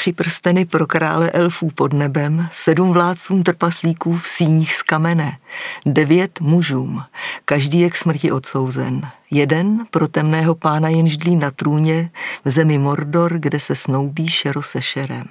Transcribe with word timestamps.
tři 0.00 0.12
prsteny 0.12 0.64
pro 0.64 0.86
krále 0.86 1.30
elfů 1.30 1.70
pod 1.70 1.92
nebem, 1.92 2.48
sedm 2.52 2.92
vládcům 2.92 3.42
trpaslíků 3.42 4.18
v 4.18 4.28
síních 4.28 4.74
z 4.74 4.82
kamene, 4.82 5.38
devět 5.86 6.40
mužům, 6.40 7.02
každý 7.44 7.80
je 7.80 7.90
k 7.90 7.96
smrti 7.96 8.32
odsouzen. 8.32 9.08
Jeden 9.30 9.86
pro 9.90 10.08
temného 10.08 10.54
pána 10.54 10.88
jenž 10.88 11.16
dlí 11.16 11.36
na 11.36 11.50
trůně 11.50 12.10
v 12.44 12.50
zemi 12.50 12.78
Mordor, 12.78 13.38
kde 13.38 13.60
se 13.60 13.76
snoubí 13.76 14.28
šero 14.28 14.62
se 14.62 14.82
šerem. 14.82 15.26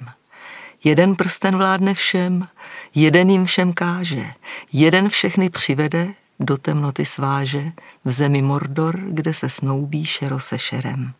Jeden 0.84 1.16
prsten 1.16 1.56
vládne 1.56 1.94
všem, 1.94 2.48
jeden 2.94 3.30
jim 3.30 3.46
všem 3.46 3.72
káže, 3.72 4.26
jeden 4.72 5.08
všechny 5.08 5.50
přivede, 5.50 6.14
do 6.40 6.56
temnoty 6.56 7.04
sváže, 7.04 7.72
v 8.04 8.10
zemi 8.10 8.42
Mordor, 8.42 9.00
kde 9.08 9.34
se 9.34 9.48
snoubí 9.48 10.06
šero 10.06 10.40
se 10.40 10.58
šerem. 10.58 11.12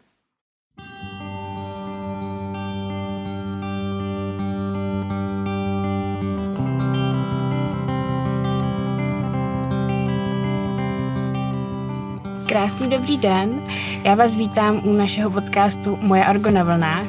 Krásný 12.51 12.89
dobrý 12.89 13.19
den, 13.19 13.63
já 14.05 14.15
vás 14.15 14.37
vítám 14.37 14.89
u 14.89 14.93
našeho 14.93 15.31
podcastu 15.31 15.97
Moje 15.97 16.25
Argo 16.25 16.51
na 16.51 16.65
vlnách. 16.65 17.07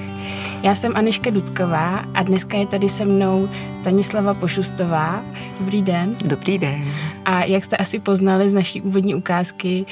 Já 0.63 0.75
jsem 0.75 0.95
Aniška 0.95 1.29
Dudková 1.29 1.97
a 2.13 2.23
dneska 2.23 2.57
je 2.57 2.67
tady 2.67 2.89
se 2.89 3.05
mnou 3.05 3.49
Stanislava 3.81 4.33
Pošustová. 4.33 5.25
Dobrý 5.59 5.81
den. 5.81 6.17
Dobrý 6.25 6.57
den. 6.57 6.93
A 7.25 7.43
jak 7.43 7.63
jste 7.63 7.77
asi 7.77 7.99
poznali 7.99 8.49
z 8.49 8.53
naší 8.53 8.81
úvodní 8.81 9.15
ukázky, 9.15 9.85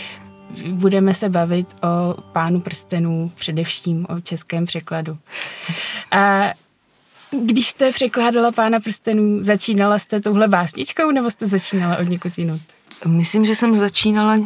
budeme 0.72 1.14
se 1.14 1.30
bavit 1.30 1.76
o 1.84 2.22
pánu 2.32 2.60
prstenů, 2.60 3.32
především 3.36 4.06
o 4.10 4.22
českém 4.22 4.66
překladu. 4.66 5.18
A 6.12 6.54
když 7.44 7.70
jste 7.70 7.92
překládala 7.92 8.52
pána 8.52 8.80
prstenů, 8.80 9.44
začínala 9.44 10.00
jste 10.00 10.22
touhle 10.22 10.48
básničkou 10.48 11.12
nebo 11.12 11.32
jste 11.32 11.46
začínala 11.46 11.98
od 11.98 12.10
někud 12.10 12.38
jinut? 12.38 12.62
Myslím, 13.06 13.46
že 13.46 13.56
jsem 13.56 13.76
začínala 13.76 14.38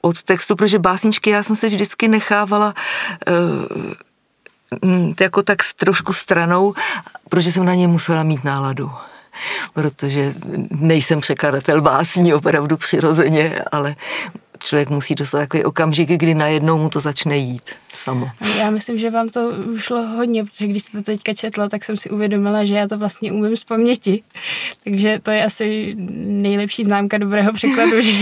od 0.00 0.22
textu, 0.22 0.56
protože 0.56 0.78
básničky 0.78 1.30
já 1.30 1.42
jsem 1.42 1.56
se 1.56 1.68
vždycky 1.68 2.08
nechávala 2.08 2.74
uh, 3.28 5.14
jako 5.20 5.42
tak 5.42 5.58
trošku 5.76 6.12
stranou, 6.12 6.74
protože 7.28 7.52
jsem 7.52 7.64
na 7.64 7.74
ně 7.74 7.88
musela 7.88 8.22
mít 8.22 8.44
náladu. 8.44 8.90
Protože 9.74 10.34
nejsem 10.70 11.20
překladatel 11.20 11.82
básní 11.82 12.34
opravdu 12.34 12.76
přirozeně, 12.76 13.62
ale 13.72 13.96
člověk 14.64 14.90
musí 14.90 15.14
dostat 15.14 15.38
takový 15.38 15.64
okamžik, 15.64 16.08
kdy 16.08 16.34
najednou 16.34 16.78
mu 16.78 16.90
to 16.90 17.00
začne 17.00 17.36
jít 17.36 17.70
samo. 17.92 18.30
Já 18.58 18.70
myslím, 18.70 18.98
že 18.98 19.10
vám 19.10 19.28
to 19.28 19.52
šlo 19.78 20.06
hodně, 20.06 20.44
protože 20.44 20.66
když 20.66 20.82
jste 20.82 20.98
to 20.98 21.02
teďka 21.02 21.32
četla, 21.32 21.68
tak 21.68 21.84
jsem 21.84 21.96
si 21.96 22.10
uvědomila, 22.10 22.64
že 22.64 22.74
já 22.74 22.88
to 22.88 22.98
vlastně 22.98 23.32
umím 23.32 23.56
z 23.56 23.64
paměti. 23.64 24.22
Takže 24.84 25.18
to 25.22 25.30
je 25.30 25.44
asi 25.44 25.94
nejlepší 26.24 26.84
známka 26.84 27.18
dobrého 27.18 27.52
překladu, 27.52 28.02
že 28.02 28.12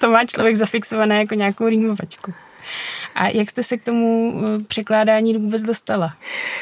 to 0.00 0.10
má 0.10 0.24
člověk 0.24 0.56
zafixované 0.56 1.18
jako 1.18 1.34
nějakou 1.34 1.68
rýmovačku. 1.68 2.34
A 3.14 3.28
jak 3.28 3.50
jste 3.50 3.62
se 3.62 3.76
k 3.76 3.82
tomu 3.82 4.34
eh, 4.36 4.64
překládání 4.64 5.34
vůbec 5.34 5.62
dostala? 5.62 6.14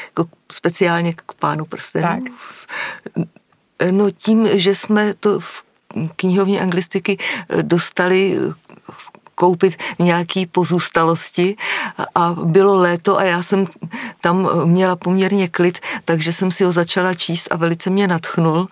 Jako 0.05 0.29
speciálně 0.51 1.13
k 1.13 1.33
pánu 1.33 1.65
prstenů? 1.65 2.07
Tak. 2.07 2.23
No 3.91 4.11
tím, 4.11 4.47
že 4.59 4.75
jsme 4.75 5.13
to 5.13 5.39
v 5.39 5.63
knihovně 6.15 6.61
anglistiky 6.61 7.17
eh, 7.19 7.63
dostali 7.63 8.37
koupit 9.41 9.77
nějaký 9.99 10.45
pozůstalosti 10.45 11.55
a 12.15 12.35
bylo 12.43 12.75
léto 12.77 13.17
a 13.17 13.23
já 13.23 13.43
jsem 13.43 13.65
tam 14.21 14.49
měla 14.65 14.95
poměrně 14.95 15.47
klid, 15.47 15.79
takže 16.05 16.33
jsem 16.33 16.51
si 16.51 16.63
ho 16.63 16.71
začala 16.71 17.13
číst 17.13 17.47
a 17.51 17.57
velice 17.57 17.89
mě 17.89 18.07
natchnul 18.07 18.67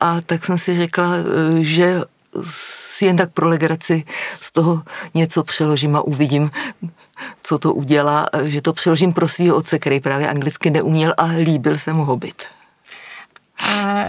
a 0.00 0.20
tak 0.20 0.44
jsem 0.44 0.58
si 0.58 0.76
řekla, 0.76 1.08
že 1.60 2.00
si 2.96 3.04
jen 3.04 3.16
tak 3.16 3.32
pro 3.32 3.48
legraci 3.48 4.04
z 4.40 4.52
toho 4.52 4.82
něco 5.14 5.44
přeložím 5.44 5.96
a 5.96 6.00
uvidím, 6.00 6.50
co 7.42 7.58
to 7.58 7.74
udělá, 7.74 8.26
že 8.44 8.62
to 8.62 8.72
přeložím 8.72 9.12
pro 9.12 9.28
svého 9.28 9.56
otce, 9.56 9.78
který 9.78 10.00
právě 10.00 10.28
anglicky 10.28 10.70
neuměl 10.70 11.14
a 11.16 11.24
líbil 11.24 11.78
se 11.78 11.92
mu 11.92 12.04
hobit. 12.04 12.42
A 13.68 14.04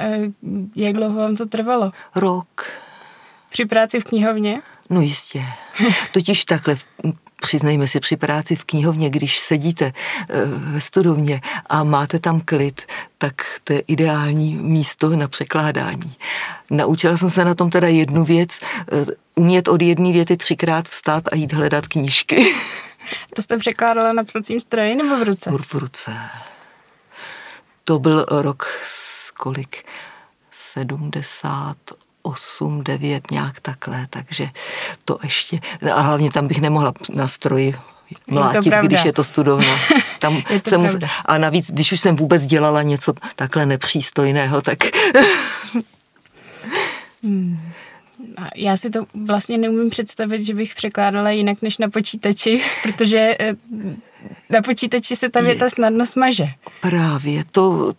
jak 0.76 0.94
dlouho 0.94 1.16
vám 1.20 1.36
to 1.36 1.46
trvalo? 1.46 1.92
Rok. 2.16 2.72
Při 3.50 3.66
práci 3.66 4.00
v 4.00 4.04
knihovně? 4.04 4.62
No 4.92 5.02
jistě. 5.02 5.46
Totiž 6.12 6.46
takhle, 6.46 6.76
přiznejme 7.42 7.88
si, 7.88 8.00
při 8.00 8.18
práci 8.18 8.56
v 8.56 8.64
knihovně, 8.64 9.10
když 9.10 9.40
sedíte 9.40 9.86
eh, 9.86 10.46
ve 10.46 10.82
studovně 10.82 11.42
a 11.70 11.84
máte 11.84 12.20
tam 12.20 12.42
klid, 12.42 12.82
tak 13.18 13.34
to 13.64 13.74
je 13.74 13.80
ideální 13.80 14.56
místo 14.56 15.10
na 15.10 15.28
překládání. 15.28 16.16
Naučila 16.72 17.18
jsem 17.18 17.30
se 17.30 17.46
na 17.46 17.56
tom 17.56 17.70
teda 17.70 17.88
jednu 17.88 18.26
věc, 18.26 18.50
eh, 18.62 19.06
umět 19.36 19.68
od 19.68 19.82
jedné 19.82 20.12
věty 20.12 20.38
třikrát 20.38 20.90
vstát 20.90 21.24
a 21.32 21.36
jít 21.36 21.54
hledat 21.54 21.88
knížky. 21.88 22.54
To 23.36 23.42
jste 23.42 23.58
překládala 23.58 24.14
na 24.14 24.24
psacím 24.24 24.62
stroji 24.62 24.96
nebo 24.96 25.18
v 25.18 25.24
ruce? 25.24 25.52
V 25.52 25.74
ruce. 25.74 26.18
To 27.84 28.00
byl 28.00 28.26
rok 28.30 28.68
kolik? 29.38 29.86
70, 30.52 31.78
8, 32.22 32.84
9, 32.84 33.32
nějak 33.32 33.60
takhle, 33.60 34.08
takže 34.10 34.50
to 35.06 35.20
ještě, 35.24 35.60
a 35.94 36.02
hlavně 36.02 36.32
tam 36.32 36.48
bych 36.48 36.62
nemohla 36.62 36.94
na 37.14 37.28
stroji 37.28 37.76
mlátit, 38.28 38.74
je 38.74 38.80
když 38.84 39.06
je 39.06 39.14
to 39.14 39.24
studovna. 39.24 39.80
Tam 40.20 40.42
je 40.50 40.62
to 40.62 40.70
jsem 40.70 41.00
a 41.26 41.38
navíc, 41.38 41.72
když 41.72 41.92
už 41.92 42.00
jsem 42.00 42.16
vůbec 42.16 42.46
dělala 42.46 42.82
něco 42.82 43.14
takhle 43.36 43.66
nepřístojného, 43.66 44.62
tak... 44.62 44.78
hmm. 47.24 47.72
Já 48.56 48.78
si 48.78 48.90
to 48.90 49.06
vlastně 49.28 49.58
neumím 49.58 49.90
představit, 49.90 50.46
že 50.46 50.54
bych 50.54 50.76
překládala 50.76 51.30
jinak 51.30 51.62
než 51.62 51.78
na 51.78 51.90
počítači, 51.90 52.62
protože 52.84 53.36
eh, 53.40 53.54
na 54.50 54.62
počítači 54.62 55.16
se 55.16 55.30
ta 55.30 55.42
věta 55.42 55.70
snadno 55.70 56.06
smaže. 56.06 56.46
Právě, 56.82 57.44
to, 57.52 57.94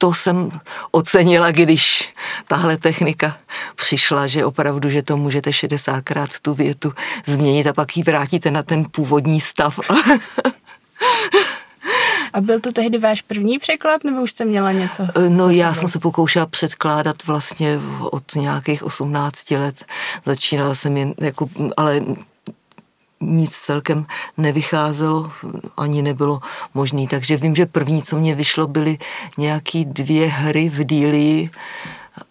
to 0.00 0.14
jsem 0.14 0.50
ocenila, 0.90 1.50
když 1.50 2.14
tahle 2.48 2.76
technika 2.76 3.36
přišla, 3.76 4.26
že 4.26 4.44
opravdu, 4.44 4.90
že 4.90 5.02
to 5.02 5.16
můžete 5.16 5.50
60krát 5.50 6.28
tu 6.42 6.54
větu 6.54 6.92
změnit 7.26 7.66
a 7.66 7.72
pak 7.72 7.96
ji 7.96 8.02
vrátíte 8.02 8.50
na 8.50 8.62
ten 8.62 8.84
původní 8.90 9.40
stav. 9.40 9.80
A 12.32 12.40
byl 12.40 12.60
to 12.60 12.72
tehdy 12.72 12.98
váš 12.98 13.22
první 13.22 13.58
překlad, 13.58 14.04
nebo 14.04 14.22
už 14.22 14.30
jste 14.30 14.44
měla 14.44 14.72
něco? 14.72 15.06
No 15.28 15.50
já 15.50 15.74
jsem 15.74 15.88
se 15.88 15.98
pokoušela 15.98 16.46
předkládat 16.46 17.16
vlastně 17.26 17.78
od 18.10 18.34
nějakých 18.34 18.82
18 18.82 19.50
let. 19.50 19.84
Začínala 20.26 20.74
jsem 20.74 20.96
jen 20.96 21.14
jako, 21.20 21.48
ale 21.76 22.00
nic 23.20 23.50
celkem 23.50 24.06
nevycházelo, 24.36 25.32
ani 25.76 26.02
nebylo 26.02 26.40
možné. 26.74 27.06
Takže 27.10 27.36
vím, 27.36 27.56
že 27.56 27.66
první, 27.66 28.02
co 28.02 28.16
mě 28.16 28.34
vyšlo, 28.34 28.66
byly 28.66 28.98
nějaký 29.38 29.84
dvě 29.84 30.26
hry 30.26 30.68
v 30.68 30.84
díli 30.84 31.50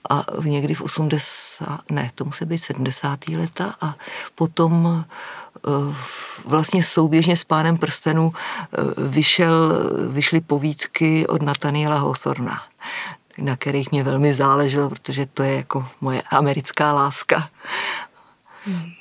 a 0.10 0.26
někdy 0.44 0.76
v 0.76 0.82
80, 0.82 1.92
ne, 1.92 2.12
to 2.16 2.26
musí 2.26 2.46
být 2.46 2.58
70. 2.58 3.28
leta 3.28 3.76
a 3.82 3.96
potom 4.36 5.04
eh, 5.06 5.96
vlastně 6.46 6.84
souběžně 6.84 7.38
s 7.38 7.44
pánem 7.44 7.78
prstenů 7.78 8.34
eh, 8.34 8.78
vyšel, 9.08 9.74
vyšly 10.10 10.42
povídky 10.42 11.28
od 11.28 11.42
Nathaniela 11.42 12.00
Hawthorna 12.00 12.62
na 13.42 13.56
kterých 13.56 13.92
mě 13.92 14.04
velmi 14.04 14.34
záleželo, 14.34 14.90
protože 14.90 15.26
to 15.26 15.44
je 15.44 15.56
jako 15.56 15.88
moje 16.02 16.22
americká 16.22 16.94
láska. 16.94 17.50
Hmm. 18.66 18.99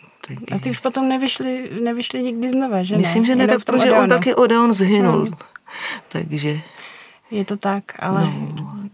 A 0.52 0.58
ty 0.58 0.70
už 0.70 0.78
potom 0.78 1.08
nevyšly, 1.08 1.70
nevyšly 1.82 2.22
nikdy 2.22 2.50
znova, 2.50 2.82
že 2.82 2.96
Myslím, 2.96 3.22
ne? 3.22 3.26
že 3.26 3.36
ne, 3.36 3.46
tak, 3.46 3.64
protože 3.64 3.82
Odeonu. 3.82 4.02
on 4.02 4.08
taky 4.08 4.34
Odeon 4.34 4.72
zhynul. 4.74 5.20
Hmm. 5.20 5.34
Takže... 6.08 6.60
Je 7.30 7.44
to 7.44 7.56
tak, 7.56 7.84
ale 7.98 8.24
no. 8.24 8.88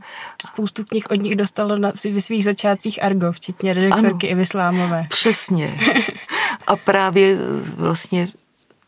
spoustu 0.46 0.84
knih 0.84 1.10
od 1.10 1.14
nich 1.14 1.36
dostalo 1.36 1.76
na, 1.76 1.92
v 1.94 2.20
svých 2.20 2.44
začátcích 2.44 3.02
Argo, 3.02 3.32
včetně 3.32 3.72
redaktorky 3.72 4.26
Ivy 4.26 4.46
Slámové. 4.46 5.06
Přesně. 5.10 5.78
A 6.66 6.76
právě 6.76 7.38
vlastně 7.76 8.28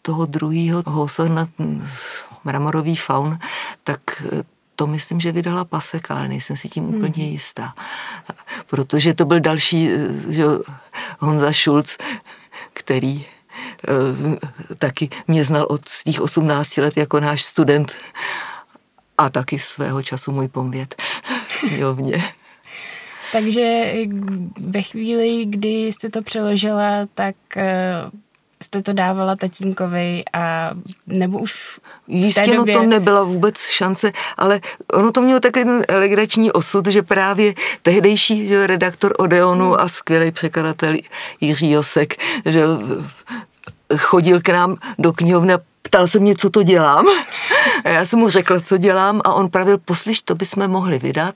toho 0.03 0.27
druhého 0.27 0.83
Hawthorna, 0.87 1.49
mramorový 2.45 2.97
faun, 2.97 3.39
tak 3.85 4.01
to 4.77 4.87
myslím, 4.87 5.21
že 5.21 5.33
vydala 5.33 5.65
Paseka, 5.65 6.15
ale 6.15 6.29
nejsem 6.29 6.57
si 6.57 6.69
tím 6.69 6.85
hmm. 6.85 6.95
úplně 6.95 7.29
jistá. 7.29 7.75
Protože 8.67 9.15
to 9.15 9.25
byl 9.25 9.41
další, 9.41 9.91
že 10.29 10.45
Honza 11.19 11.53
Schulz, 11.53 11.97
který 12.73 13.25
eh, 13.89 14.75
taky 14.79 15.09
mě 15.29 15.45
znal 15.45 15.67
od 15.69 15.89
svých 15.89 16.21
18 16.21 16.77
let 16.77 16.97
jako 16.97 17.21
náš 17.21 17.45
student 17.45 17.93
a 19.19 19.31
taky 19.31 19.59
svého 19.59 20.03
času 20.03 20.33
můj 20.33 20.49
pomět. 20.49 21.03
Jo, 21.71 21.95
mě. 21.95 22.25
Takže 23.33 23.95
ve 24.61 24.83
chvíli, 24.83 25.45
kdy 25.45 25.69
jste 25.69 26.11
to 26.11 26.23
přeložila, 26.23 27.07
tak 27.15 27.37
eh, 27.57 28.11
jste 28.67 28.83
to 28.83 28.93
dávala 28.93 29.37
tatínkovi 29.37 30.23
a 30.33 30.71
nebo 31.07 31.39
už 31.39 31.81
Jistě, 32.09 32.55
no 32.55 32.65
to 32.65 32.83
nebyla 32.83 33.23
vůbec 33.23 33.59
šance, 33.59 34.13
ale 34.37 34.61
ono 34.93 35.13
to 35.13 35.23
mělo 35.23 35.41
takový 35.41 35.65
ten 35.65 35.85
elegrační 35.89 36.53
osud, 36.53 36.87
že 36.87 37.03
právě 37.03 37.55
tehdejší 37.83 38.49
že 38.49 38.67
redaktor 38.67 39.15
Odeonu 39.19 39.65
hmm. 39.65 39.81
a 39.81 39.89
skvělý 39.89 40.31
překladatel 40.31 40.95
Jiří 41.41 41.71
Josek, 41.71 42.15
že 42.45 42.63
chodil 43.97 44.41
k 44.41 44.49
nám 44.49 44.77
do 44.99 45.13
knihovny 45.13 45.55
a 45.55 45.59
ptal 45.89 46.09
se 46.09 46.19
mě, 46.19 46.35
co 46.35 46.51
to 46.51 46.63
dělám. 46.63 47.07
A 47.85 47.89
já 47.89 48.07
jsem 48.07 48.19
mu 48.19 48.29
řekla, 48.29 48.61
co 48.61 48.79
dělám 48.79 49.21
a 49.25 49.35
on 49.35 49.49
pravil, 49.49 49.79
poslyš, 49.79 50.23
to 50.23 50.35
bychom 50.35 50.69
mohli 50.69 50.99
vydat. 50.99 51.35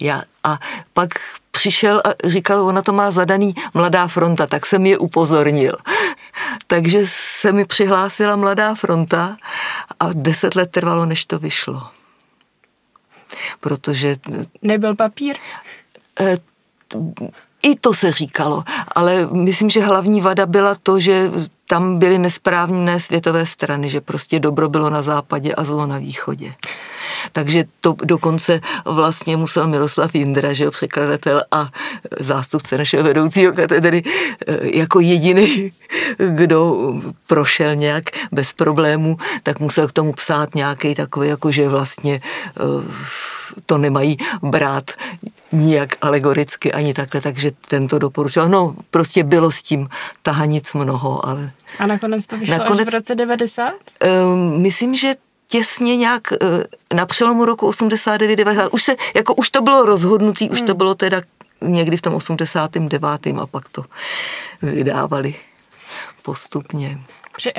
Já, 0.00 0.22
a 0.44 0.58
pak 0.92 1.08
přišel 1.50 2.02
a 2.04 2.28
říkal, 2.28 2.60
ona 2.66 2.82
to 2.82 2.92
má 2.92 3.10
zadaný 3.10 3.54
Mladá 3.74 4.06
fronta, 4.06 4.46
tak 4.46 4.66
jsem 4.66 4.86
je 4.86 4.98
upozornil. 4.98 5.76
Takže 6.66 6.98
se 7.40 7.52
mi 7.52 7.64
přihlásila 7.64 8.36
Mladá 8.36 8.74
fronta 8.74 9.36
a 10.00 10.08
deset 10.12 10.54
let 10.54 10.70
trvalo, 10.70 11.06
než 11.06 11.24
to 11.24 11.38
vyšlo. 11.38 11.82
Protože... 13.60 14.16
Nebyl 14.62 14.96
papír? 14.96 15.36
Eh, 16.20 16.38
i 17.62 17.76
to 17.76 17.94
se 17.94 18.12
říkalo, 18.12 18.64
ale 18.94 19.26
myslím, 19.32 19.70
že 19.70 19.80
hlavní 19.80 20.20
vada 20.20 20.46
byla 20.46 20.76
to, 20.82 21.00
že 21.00 21.30
tam 21.70 21.98
byly 21.98 22.18
nesprávné 22.18 23.00
světové 23.00 23.46
strany, 23.46 23.90
že 23.90 24.00
prostě 24.00 24.40
dobro 24.40 24.68
bylo 24.68 24.90
na 24.90 25.02
západě 25.02 25.54
a 25.54 25.64
zlo 25.64 25.86
na 25.86 25.98
východě. 25.98 26.54
Takže 27.32 27.64
to 27.80 27.94
dokonce 28.04 28.60
vlastně 28.84 29.36
musel 29.36 29.66
Miroslav 29.66 30.14
Jindra, 30.14 30.52
že 30.52 30.64
jo, 30.64 30.70
překladatel 30.70 31.42
a 31.50 31.68
zástupce 32.20 32.78
našeho 32.78 33.04
vedoucího 33.04 33.52
katedry, 33.52 34.02
eh, 34.04 34.58
jako 34.78 35.00
jediný, 35.00 35.72
kdo 36.18 36.92
prošel 37.26 37.74
nějak 37.74 38.04
bez 38.32 38.52
problémů, 38.52 39.16
tak 39.42 39.60
musel 39.60 39.88
k 39.88 39.92
tomu 39.92 40.12
psát 40.12 40.54
nějaký 40.54 40.94
takový, 40.94 41.28
jako 41.28 41.52
že 41.52 41.68
vlastně 41.68 42.20
uh, 42.60 42.84
to 43.66 43.78
nemají 43.78 44.16
brát 44.42 44.90
nijak 45.52 45.96
alegoricky 46.00 46.72
ani 46.72 46.94
takhle, 46.94 47.20
takže 47.20 47.50
tento 47.68 47.98
doporučil. 47.98 48.48
No, 48.48 48.76
prostě 48.90 49.24
bylo 49.24 49.50
s 49.50 49.62
tím 49.62 49.88
tahanic 50.22 50.72
mnoho, 50.74 51.26
ale... 51.26 51.50
A 51.78 51.86
nakonec 51.86 52.26
to 52.26 52.36
vyšlo 52.36 52.58
nakonec, 52.58 52.88
až 52.88 52.92
v 52.92 52.96
roce 52.96 53.14
90? 53.14 53.68
Uh, 53.68 53.74
ehm, 54.00 54.62
myslím, 54.62 54.94
že 54.94 55.14
těsně 55.48 55.96
nějak 55.96 56.22
uh, 56.32 56.38
na 56.94 57.06
přelomu 57.06 57.44
roku 57.44 57.70
89-90. 57.70 58.68
Už, 58.72 58.82
se, 58.82 58.96
jako, 59.14 59.34
už 59.34 59.50
to 59.50 59.62
bylo 59.62 59.84
rozhodnutý, 59.84 60.44
hmm. 60.44 60.52
už 60.52 60.60
to 60.60 60.72
hmm. 60.72 60.76
bylo 60.78 60.94
teda 60.94 61.22
někdy 61.62 61.96
v 61.96 62.02
tom 62.02 62.14
89. 62.14 63.04
a 63.40 63.46
pak 63.46 63.68
to 63.68 63.84
vydávali 64.62 65.34
postupně. 66.22 66.98
Pře- 67.36 67.52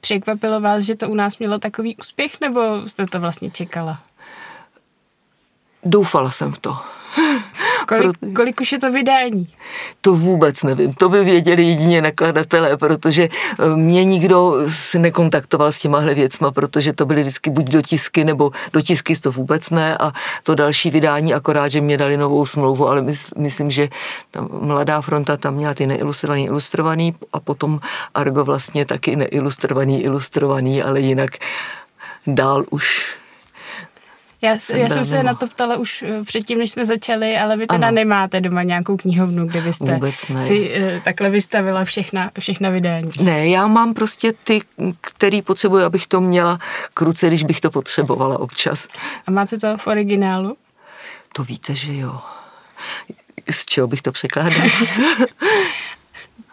překvapilo 0.00 0.60
vás, 0.60 0.84
že 0.84 0.96
to 0.96 1.08
u 1.08 1.14
nás 1.14 1.38
mělo 1.38 1.58
takový 1.58 1.96
úspěch, 1.96 2.40
nebo 2.40 2.88
jste 2.88 3.06
to 3.06 3.20
vlastně 3.20 3.50
čekala? 3.50 4.00
Doufala 5.84 6.30
jsem 6.30 6.52
v 6.52 6.58
to. 6.58 6.76
Kolik, 7.88 8.16
kolik 8.36 8.60
už 8.60 8.72
je 8.72 8.78
to 8.78 8.92
vydání? 8.92 9.48
To 10.00 10.14
vůbec 10.14 10.62
nevím. 10.62 10.94
To 10.94 11.08
by 11.08 11.24
věděli 11.24 11.62
jedině 11.62 12.02
nakladatelé, 12.02 12.76
protože 12.76 13.22
eh, 13.22 13.76
mě 13.76 14.04
nikdo 14.04 14.56
se 14.90 14.98
nekontaktoval 14.98 15.72
s 15.72 15.80
těmahle 15.80 16.14
věcma, 16.14 16.50
protože 16.50 16.92
to 16.92 17.06
byly 17.06 17.22
vždycky 17.22 17.50
buď 17.50 17.64
dotisky, 17.64 18.24
nebo 18.24 18.50
dotisky 18.72 19.16
to 19.16 19.32
vůbec 19.32 19.70
ne 19.70 19.98
a 19.98 20.12
to 20.42 20.54
další 20.54 20.90
vydání 20.90 21.34
akorát, 21.34 21.68
že 21.68 21.80
mě 21.80 21.96
dali 21.98 22.16
novou 22.16 22.46
smlouvu, 22.46 22.88
ale 22.88 23.04
myslím, 23.36 23.70
že 23.70 23.88
ta 24.30 24.48
Mladá 24.50 25.00
fronta 25.00 25.36
tam 25.36 25.54
měla 25.54 25.74
ty 25.74 25.86
neilustrovaný, 25.86 26.46
ilustrovaný 26.46 27.14
a 27.32 27.40
potom 27.40 27.80
Argo 28.14 28.44
vlastně 28.44 28.84
taky 28.84 29.16
neilustrovaný, 29.16 30.02
ilustrovaný, 30.04 30.82
ale 30.82 31.00
jinak 31.00 31.30
dál 32.26 32.64
už 32.70 33.16
já, 34.42 34.58
jsem, 34.58 34.76
já 34.76 34.88
jsem 34.88 35.04
se 35.04 35.22
na 35.22 35.34
to 35.34 35.46
ptala 35.46 35.76
už 35.76 36.02
eh, 36.02 36.24
předtím, 36.24 36.58
než 36.58 36.70
jsme 36.70 36.84
začali, 36.84 37.36
ale 37.36 37.56
vy 37.56 37.66
teda 37.66 37.88
ano. 37.88 37.94
nemáte 37.94 38.40
doma 38.40 38.62
nějakou 38.62 38.96
knihovnu, 38.96 39.46
kde 39.46 39.60
byste 39.60 40.00
si 40.40 40.70
uh, 40.70 41.00
takhle 41.04 41.30
vystavila 41.30 41.84
všechna, 41.84 42.30
všechna 42.38 42.70
vydání. 42.70 43.10
Ne, 43.20 43.48
já 43.48 43.66
mám 43.66 43.94
prostě 43.94 44.32
ty, 44.44 44.60
který 45.00 45.42
potřebuji, 45.42 45.84
abych 45.84 46.06
to 46.06 46.20
měla 46.20 46.58
kruce, 46.94 47.26
když 47.26 47.42
bych 47.42 47.60
to 47.60 47.70
potřebovala 47.70 48.40
občas. 48.40 48.88
A 49.26 49.30
máte 49.30 49.58
to 49.58 49.76
v 49.76 49.86
originálu? 49.86 50.56
To 51.32 51.44
víte, 51.44 51.74
že 51.74 51.96
jo. 51.96 52.18
Z 53.50 53.66
čeho 53.66 53.86
bych 53.86 54.02
to 54.02 54.12
překládala? 54.12 54.64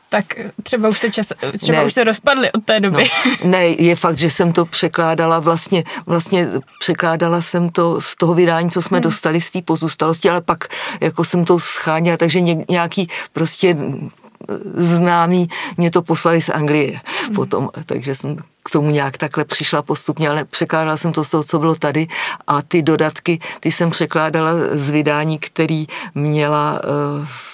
tak 0.10 0.26
třeba 0.64 0.90
už 0.90 1.00
se, 1.00 1.12
čas, 1.12 1.34
třeba 1.58 1.80
ne. 1.80 1.86
už 1.86 1.94
se 1.94 2.04
rozpadly 2.04 2.52
od 2.52 2.66
té 2.66 2.80
doby. 2.80 3.10
No, 3.26 3.50
ne, 3.50 3.66
je 3.68 3.96
fakt, 3.96 4.18
že 4.18 4.30
jsem 4.30 4.52
to 4.52 4.66
překládala, 4.66 5.40
vlastně, 5.40 5.84
vlastně 6.06 6.48
překládala 6.80 7.42
jsem 7.42 7.70
to 7.70 8.02
z 8.02 8.16
toho 8.16 8.34
vydání, 8.34 8.72
co 8.72 8.82
jsme 8.82 8.98
hmm. 8.98 9.04
dostali 9.04 9.42
z 9.42 9.52
té 9.52 9.62
pozůstalosti, 9.62 10.30
ale 10.30 10.42
pak 10.42 10.68
jako 11.02 11.24
jsem 11.24 11.46
to 11.46 11.60
scháněla, 11.60 12.18
takže 12.18 12.42
nějaký 12.70 13.10
prostě 13.34 13.78
známí 14.74 15.50
mě 15.78 15.92
to 15.92 16.02
poslali 16.02 16.42
z 16.42 16.50
Anglie 16.50 17.00
hmm. 17.26 17.36
potom, 17.36 17.70
takže 17.86 18.16
jsem 18.16 18.38
tomu 18.70 18.90
nějak 18.90 19.18
takhle 19.18 19.46
přišla 19.46 19.82
postupně, 19.82 20.30
ale 20.30 20.46
překládala 20.46 20.98
jsem 20.98 21.14
to 21.14 21.24
z 21.24 21.30
toho, 21.30 21.44
co 21.44 21.60
bylo 21.60 21.76
tady. 21.76 22.08
A 22.48 22.62
ty 22.62 22.82
dodatky, 22.82 23.40
ty 23.60 23.72
jsem 23.72 23.90
překládala 23.90 24.52
z 24.72 24.90
vydání, 24.90 25.40
který 25.40 25.88
měla 26.16 26.82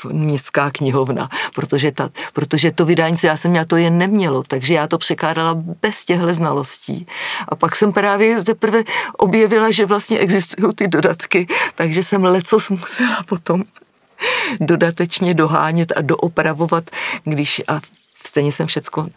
uh, 0.06 0.12
městská 0.12 0.72
knihovna, 0.72 1.30
protože, 1.56 1.92
ta, 1.92 2.10
protože 2.34 2.72
to 2.72 2.86
vydání, 2.86 3.18
co 3.18 3.28
já 3.28 3.38
jsem 3.38 3.52
měla, 3.52 3.66
to 3.66 3.78
je 3.78 3.90
nemělo, 3.90 4.44
takže 4.44 4.74
já 4.74 4.88
to 4.88 4.98
překládala 4.98 5.54
bez 5.82 6.06
těchto 6.06 6.34
znalostí. 6.34 7.08
A 7.50 7.56
pak 7.56 7.76
jsem 7.76 7.94
právě 7.94 8.44
teprve 8.44 8.84
objevila, 9.18 9.72
že 9.72 9.86
vlastně 9.86 10.20
existují 10.20 10.74
ty 10.76 10.88
dodatky, 10.88 11.48
takže 11.76 12.04
jsem 12.04 12.24
lecos 12.24 12.70
musela 12.70 13.24
potom 13.26 13.64
dodatečně 14.60 15.34
dohánět 15.34 15.94
a 15.96 16.02
doopravovat, 16.02 16.84
když 17.24 17.62
a 17.68 17.80
stejně 18.26 18.52
jsem 18.52 18.68
všecko 18.68 19.08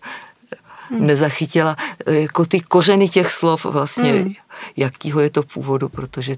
hmm. 0.91 1.07
nezachytila, 1.07 1.77
jako 2.07 2.47
ty 2.47 2.61
kořeny 2.61 3.09
těch 3.09 3.33
slov 3.33 3.65
vlastně, 3.65 4.13
hmm. 4.13 4.35
jakýho 4.77 5.21
je 5.21 5.31
to 5.31 5.43
původu, 5.43 5.89
protože 5.89 6.37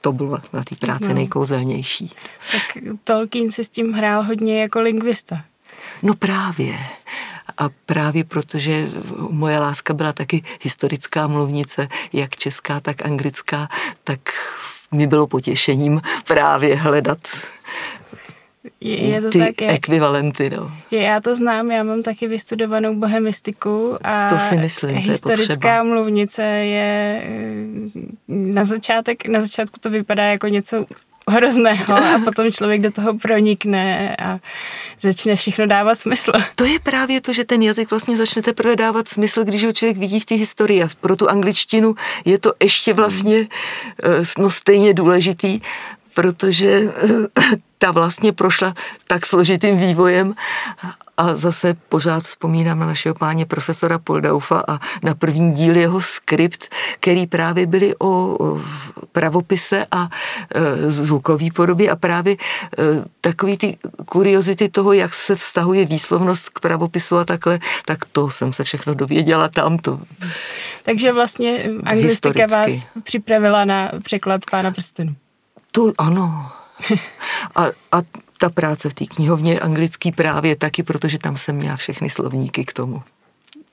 to 0.00 0.12
bylo 0.12 0.38
na 0.52 0.64
té 0.64 0.76
práci 0.76 1.08
no. 1.08 1.14
nejkouzelnější. 1.14 2.12
Tak 2.52 2.82
Tolkien 3.04 3.52
si 3.52 3.64
s 3.64 3.68
tím 3.68 3.92
hrál 3.92 4.22
hodně 4.22 4.60
jako 4.60 4.80
lingvista. 4.80 5.44
No 6.02 6.14
právě. 6.14 6.78
A 7.58 7.68
právě 7.86 8.24
protože 8.24 8.88
moje 9.30 9.58
láska 9.58 9.94
byla 9.94 10.12
taky 10.12 10.44
historická 10.60 11.26
mluvnice, 11.26 11.88
jak 12.12 12.36
česká, 12.36 12.80
tak 12.80 13.06
anglická, 13.06 13.68
tak 14.04 14.20
mi 14.92 15.06
bylo 15.06 15.26
potěšením 15.26 16.00
právě 16.26 16.76
hledat 16.76 17.18
je, 18.80 18.96
je 18.96 19.20
to 19.20 19.30
ty 19.30 19.38
tak, 19.38 19.60
jak, 19.60 19.72
ekvivalenty. 19.72 20.50
No. 20.50 20.72
Je, 20.90 21.02
já 21.02 21.20
to 21.20 21.36
znám, 21.36 21.70
já 21.70 21.82
mám 21.82 22.02
taky 22.02 22.28
vystudovanou 22.28 22.94
bohemistiku 22.94 23.98
a 24.04 24.28
to 24.28 24.38
si 24.38 24.56
myslím, 24.56 24.96
historická 24.96 25.76
je 25.76 25.82
mluvnice 25.82 26.42
je 26.42 27.22
na, 28.28 28.64
začátek, 28.64 29.28
na 29.28 29.40
začátku 29.40 29.80
to 29.80 29.90
vypadá 29.90 30.24
jako 30.24 30.48
něco 30.48 30.86
hrozného 31.28 31.94
a 31.94 32.20
potom 32.24 32.52
člověk 32.52 32.80
do 32.80 32.90
toho 32.90 33.18
pronikne 33.18 34.16
a 34.16 34.38
začne 35.00 35.36
všechno 35.36 35.66
dávat 35.66 35.98
smysl. 35.98 36.32
To 36.56 36.64
je 36.64 36.78
právě 36.78 37.20
to, 37.20 37.32
že 37.32 37.44
ten 37.44 37.62
jazyk 37.62 37.90
vlastně 37.90 38.16
začne 38.16 38.42
teprve 38.42 38.76
dávat 38.76 39.08
smysl, 39.08 39.44
když 39.44 39.64
ho 39.64 39.72
člověk 39.72 39.96
vidí 39.96 40.20
v 40.20 40.26
té 40.26 40.34
historii. 40.34 40.82
A 40.82 40.88
pro 41.00 41.16
tu 41.16 41.28
angličtinu 41.28 41.94
je 42.24 42.38
to 42.38 42.52
ještě 42.62 42.92
vlastně 42.92 43.46
eh, 44.04 44.24
no, 44.38 44.50
stejně 44.50 44.94
důležitý, 44.94 45.60
protože 46.18 46.92
ta 47.78 47.90
vlastně 47.90 48.32
prošla 48.32 48.74
tak 49.06 49.26
složitým 49.26 49.78
vývojem 49.78 50.34
a 51.16 51.34
zase 51.34 51.74
pořád 51.88 52.22
vzpomínám 52.22 52.78
na 52.78 52.86
našeho 52.86 53.14
páně 53.14 53.46
profesora 53.46 53.98
Poldaufa 53.98 54.64
a 54.68 54.78
na 55.02 55.14
první 55.14 55.54
díl 55.54 55.76
jeho 55.76 56.00
skript, 56.02 56.74
který 57.00 57.26
právě 57.26 57.66
byly 57.66 57.94
o 57.98 58.38
pravopise 59.12 59.86
a 59.90 60.08
e, 60.54 60.90
zvukové 60.90 61.46
podobě 61.54 61.90
a 61.90 61.96
právě 61.96 62.32
e, 62.34 62.36
takový 63.20 63.56
ty 63.56 63.78
kuriozity 64.06 64.68
toho, 64.68 64.92
jak 64.92 65.14
se 65.14 65.36
vztahuje 65.36 65.86
výslovnost 65.86 66.48
k 66.48 66.60
pravopisu 66.60 67.16
a 67.16 67.24
takhle, 67.24 67.58
tak 67.86 67.98
to 68.12 68.30
jsem 68.30 68.52
se 68.52 68.64
všechno 68.64 68.94
dověděla 68.94 69.48
tam. 69.48 69.78
To 69.78 70.00
Takže 70.82 71.12
vlastně 71.12 71.64
anglistika 71.84 72.46
vás 72.46 72.86
připravila 73.02 73.64
na 73.64 73.90
překlad 74.02 74.40
pána 74.50 74.70
prstenu. 74.70 75.14
To 75.70 75.92
ano. 75.98 76.50
A, 77.54 77.64
a 77.92 78.02
ta 78.38 78.48
práce 78.48 78.90
v 78.90 78.94
té 78.94 79.06
knihovně 79.06 79.60
anglický 79.60 80.12
právě 80.12 80.56
taky, 80.56 80.82
protože 80.82 81.18
tam 81.18 81.36
jsem 81.36 81.56
měla 81.56 81.76
všechny 81.76 82.10
slovníky 82.10 82.64
k 82.64 82.72
tomu. 82.72 83.02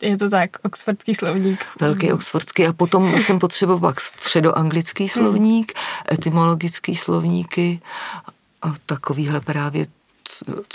Je 0.01 0.17
to 0.17 0.29
tak, 0.29 0.49
oxfordský 0.63 1.15
slovník. 1.15 1.65
Velký 1.79 2.11
oxfordský 2.11 2.67
a 2.67 2.73
potom 2.73 3.19
jsem 3.19 3.39
potřeboval 3.39 3.79
pak 3.79 4.01
středoanglický 4.01 5.03
hmm. 5.03 5.09
slovník, 5.09 5.73
etymologický 6.11 6.95
slovníky 6.95 7.81
a 8.61 8.73
takovýhle 8.85 9.39
právě 9.41 9.87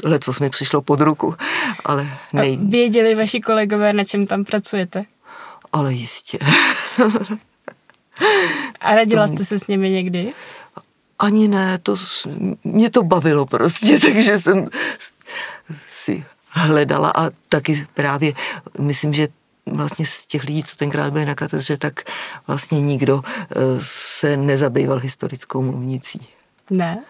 leco 0.05 0.33
mi 0.41 0.51
přišlo 0.51 0.83
pod 0.83 1.01
ruku, 1.01 1.35
ale 1.85 2.09
nej... 2.33 2.59
A 2.61 2.69
věděli 2.71 3.15
vaši 3.15 3.41
kolegové, 3.41 3.93
na 3.93 4.05
čem 4.05 4.27
tam 4.27 4.45
pracujete? 4.45 5.05
Ale 5.73 5.93
jistě. 5.93 6.39
A 8.81 8.95
radila 8.95 9.29
jste 9.29 9.45
se 9.45 9.59
s 9.59 9.67
nimi 9.67 9.91
někdy? 9.91 10.33
Ani 11.21 11.49
ne, 11.49 11.79
to, 11.79 11.97
mě 12.65 12.91
to 12.91 13.03
bavilo 13.03 13.47
prostě, 13.47 13.99
takže 14.07 14.39
jsem 14.39 14.69
si 15.93 16.25
hledala 16.49 17.13
a 17.17 17.31
taky 17.49 17.87
právě 17.95 18.33
myslím, 18.79 19.13
že 19.13 19.29
vlastně 19.67 20.07
z 20.07 20.27
těch 20.27 20.45
lidí, 20.45 20.65
co 20.65 20.77
tenkrát 20.77 21.13
byli 21.13 21.25
na 21.25 21.35
katedře, 21.35 21.77
tak 21.77 22.01
vlastně 22.47 22.81
nikdo 22.81 23.23
eh, 23.27 23.55
se 23.81 24.37
nezabýval 24.37 24.99
historickou 24.99 25.63
mluvnicí. 25.63 26.27
Ne? 26.71 27.05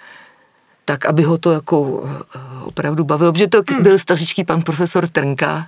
Tak 0.91 1.07
aby 1.07 1.23
ho 1.23 1.39
to 1.39 1.53
jako 1.53 2.03
eh, 2.05 2.39
opravdu 2.65 3.05
bavilo, 3.05 3.33
protože 3.33 3.47
to 3.47 3.63
hmm. 3.71 3.83
byl 3.83 3.99
stařičký 3.99 4.45
pan 4.45 4.63
profesor 4.63 5.09
Trnka 5.09 5.67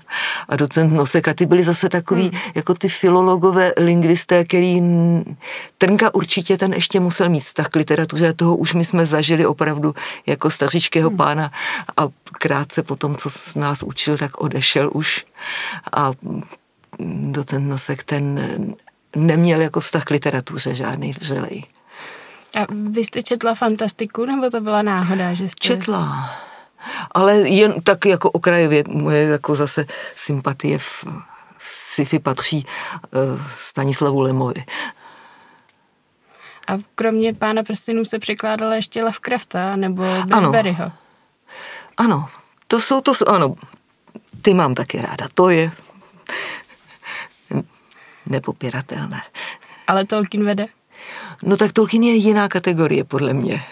a 0.49 0.57
docent 0.57 0.93
Nosek 0.93 1.29
a 1.29 1.35
ty 1.35 1.47
byli 1.47 1.64
zase 1.64 1.88
takový 1.88 2.23
hmm. 2.23 2.41
jako 2.55 2.75
ty 2.75 2.88
filologové 2.88 3.73
lingvisté, 3.76 4.45
který 4.45 4.83
Trnka 5.79 6.14
určitě 6.14 6.59
ten 6.59 6.73
ještě 6.73 7.00
musel 7.00 7.29
mít 7.29 7.41
vztah 7.41 7.69
k 7.69 7.76
literatuře 7.76 8.29
a 8.29 8.33
toho 8.33 8.57
už 8.57 8.75
my 8.75 8.85
jsme 8.85 9.07
zažili 9.07 9.47
opravdu 9.47 9.95
jako 10.26 10.50
stařičkého 10.50 11.09
hmm. 11.09 11.19
pána 11.19 11.50
a 11.97 12.09
krátce 12.25 12.83
po 12.83 12.97
tom, 12.97 13.17
co 13.17 13.31
s 13.31 13.55
nás 13.55 13.83
učil, 13.83 14.19
tak 14.19 14.41
odešel 14.41 14.91
už 14.95 15.25
a 15.93 16.12
docent 17.31 17.69
Nosek 17.69 18.05
ten 18.05 18.41
neměl 19.17 19.61
jako 19.61 19.81
vztah 19.81 20.05
k 20.05 20.11
literatuře 20.11 20.75
žádný 20.75 21.12
vřelej. 21.12 21.62
A 22.54 22.66
vy 22.90 23.04
jste 23.04 23.23
četla 23.23 23.54
fantastiku, 23.54 24.25
nebo 24.25 24.50
to 24.50 24.61
byla 24.61 24.82
náhoda, 24.82 25.35
že 25.35 25.49
jste... 25.49 25.56
Četla, 25.61 26.30
ale 27.14 27.37
jen 27.37 27.82
tak 27.82 28.04
jako 28.06 28.30
okrajově, 28.30 28.85
moje 28.88 29.23
jako 29.23 29.56
zase 29.56 29.87
sympatie 30.14 30.78
v 30.78 31.04
sci-fi 31.59 32.18
patří 32.18 32.66
uh, 33.11 33.40
Stanislavu 33.59 34.21
Lemovi. 34.21 34.64
A 36.68 36.73
kromě 36.94 37.35
Pána 37.35 37.62
prstenů 37.62 38.04
se 38.04 38.18
překládala 38.18 38.75
ještě 38.75 39.04
Lovecrafta 39.04 39.76
nebo 39.76 40.04
Bradburyho. 40.26 40.85
Ano. 40.85 40.94
ano, 41.97 42.28
to 42.66 42.80
jsou 42.80 43.00
to, 43.00 43.12
ano, 43.26 43.54
ty 44.42 44.54
mám 44.54 44.75
taky 44.75 45.02
ráda, 45.02 45.28
to 45.35 45.49
je 45.49 45.71
nepopiratelné. 48.26 49.23
Ale 49.87 50.06
Tolkien 50.06 50.44
vede? 50.44 50.66
No 51.43 51.57
tak 51.57 51.73
Tolkien 51.73 52.03
je 52.03 52.15
jiná 52.15 52.49
kategorie, 52.49 53.05
podle 53.05 53.35
mě. 53.35 53.65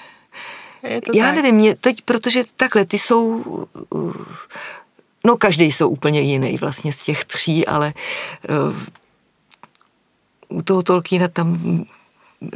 Je 0.83 1.01
to 1.01 1.13
Já 1.15 1.27
tak. 1.27 1.35
nevím, 1.35 1.55
mě 1.55 1.75
teď, 1.75 2.03
protože 2.03 2.45
takhle, 2.57 2.85
ty 2.85 2.99
jsou, 2.99 3.45
no 5.27 5.37
každý 5.37 5.73
jsou 5.73 5.89
úplně 5.89 6.21
jiný 6.21 6.57
vlastně 6.57 6.93
z 6.93 7.05
těch 7.05 7.25
tří, 7.25 7.67
ale 7.67 7.93
uh, 10.49 10.59
u 10.59 10.63
toho 10.63 10.83
Tolkiena 10.83 11.29
tam 11.29 11.79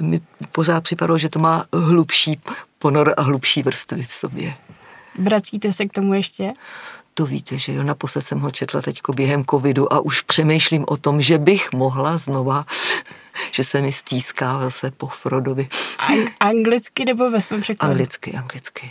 mi 0.00 0.20
pořád 0.52 0.84
připadalo, 0.84 1.18
že 1.18 1.28
to 1.28 1.38
má 1.38 1.64
hlubší 1.72 2.40
ponor 2.78 3.14
a 3.16 3.22
hlubší 3.22 3.62
vrstvy 3.62 4.06
v 4.08 4.12
sobě. 4.12 4.54
Vracíte 5.18 5.72
se 5.72 5.86
k 5.86 5.92
tomu 5.92 6.14
ještě? 6.14 6.52
To 7.14 7.26
víte, 7.26 7.58
že 7.58 7.72
jo, 7.72 7.82
naposled 7.82 8.22
jsem 8.22 8.40
ho 8.40 8.50
četla 8.50 8.82
teďko 8.82 9.12
během 9.12 9.44
covidu 9.44 9.92
a 9.92 10.00
už 10.00 10.20
přemýšlím 10.20 10.84
o 10.88 10.96
tom, 10.96 11.20
že 11.22 11.38
bych 11.38 11.72
mohla 11.72 12.16
znova 12.16 12.64
že 13.52 13.64
se 13.64 13.82
mi 13.82 13.92
stýská 13.92 14.58
zase 14.58 14.90
po 14.90 15.06
Frodovi. 15.06 15.68
Ang- 15.98 16.30
anglicky 16.40 17.04
nebo 17.04 17.30
ve 17.30 17.40
svém 17.40 17.60
překladu? 17.60 17.92
Anglicky, 17.92 18.32
anglicky. 18.32 18.90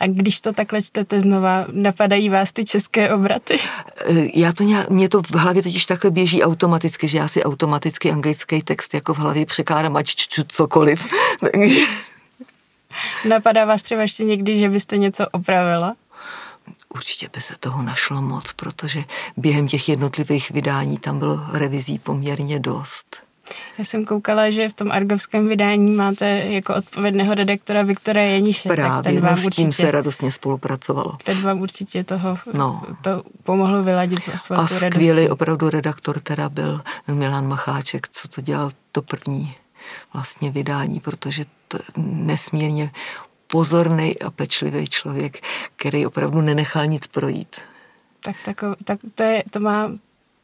A 0.00 0.06
když 0.06 0.40
to 0.40 0.52
takhle 0.52 0.82
čtete 0.82 1.20
znova, 1.20 1.66
napadají 1.72 2.28
vás 2.28 2.52
ty 2.52 2.64
české 2.64 3.14
obraty? 3.14 3.58
E, 4.06 4.40
já 4.40 4.52
to 4.52 4.62
nějak, 4.62 4.90
mě 4.90 5.08
to 5.08 5.22
v 5.22 5.34
hlavě 5.34 5.62
totiž 5.62 5.86
takhle 5.86 6.10
běží 6.10 6.42
automaticky, 6.42 7.08
že 7.08 7.18
já 7.18 7.28
si 7.28 7.44
automaticky 7.44 8.10
anglický 8.10 8.62
text 8.62 8.94
jako 8.94 9.14
v 9.14 9.18
hlavě 9.18 9.46
překládám, 9.46 9.96
ať 9.96 10.06
čtu 10.06 10.42
cokoliv. 10.48 11.06
Takže... 11.52 11.80
Napadá 13.28 13.64
vás 13.64 13.82
třeba 13.82 14.02
ještě 14.02 14.24
někdy, 14.24 14.56
že 14.56 14.68
byste 14.68 14.96
něco 14.96 15.28
opravila? 15.28 15.94
Určitě 16.94 17.28
by 17.34 17.40
se 17.40 17.54
toho 17.60 17.82
našlo 17.82 18.22
moc, 18.22 18.52
protože 18.52 19.04
během 19.36 19.68
těch 19.68 19.88
jednotlivých 19.88 20.50
vydání 20.50 20.98
tam 20.98 21.18
bylo 21.18 21.40
revizí 21.52 21.98
poměrně 21.98 22.58
dost. 22.58 23.28
Já 23.78 23.84
jsem 23.84 24.04
koukala, 24.04 24.50
že 24.50 24.68
v 24.68 24.72
tom 24.72 24.90
argovském 24.90 25.48
vydání 25.48 25.90
máte 25.90 26.26
jako 26.28 26.74
odpovědného 26.74 27.34
redaktora 27.34 27.82
Viktora 27.82 28.20
Jeniše. 28.20 28.68
Právě, 28.68 29.02
tak 29.02 29.12
ten 29.12 29.22
vám 29.22 29.30
no, 29.30 29.36
s 29.36 29.40
tím 29.40 29.66
určitě, 29.66 29.82
se 29.86 29.90
radostně 29.90 30.32
spolupracovalo. 30.32 31.16
Ten 31.24 31.42
vám 31.42 31.60
určitě 31.60 32.04
toho 32.04 32.38
no. 32.52 32.82
to 33.02 33.22
pomohl 33.42 33.82
vyladit 33.82 34.28
s 34.36 34.50
A 34.50 34.66
skvělý 34.66 35.28
opravdu 35.28 35.70
redaktor 35.70 36.20
teda 36.20 36.48
byl 36.48 36.82
Milan 37.08 37.48
Macháček, 37.48 38.08
co 38.08 38.28
to 38.28 38.40
dělal 38.40 38.70
to 38.92 39.02
první 39.02 39.54
vlastně 40.12 40.50
vydání, 40.50 41.00
protože 41.00 41.44
to 41.68 41.78
nesmírně 41.96 42.90
pozorný 43.48 44.18
a 44.18 44.30
pečlivý 44.30 44.86
člověk, 44.86 45.42
který 45.76 46.06
opravdu 46.06 46.40
nenechal 46.40 46.86
nic 46.86 47.06
projít. 47.06 47.56
Tak, 48.20 48.36
tak, 48.44 48.60
tak 48.84 48.98
to, 49.14 49.22
je, 49.22 49.44
to 49.50 49.60
má 49.60 49.90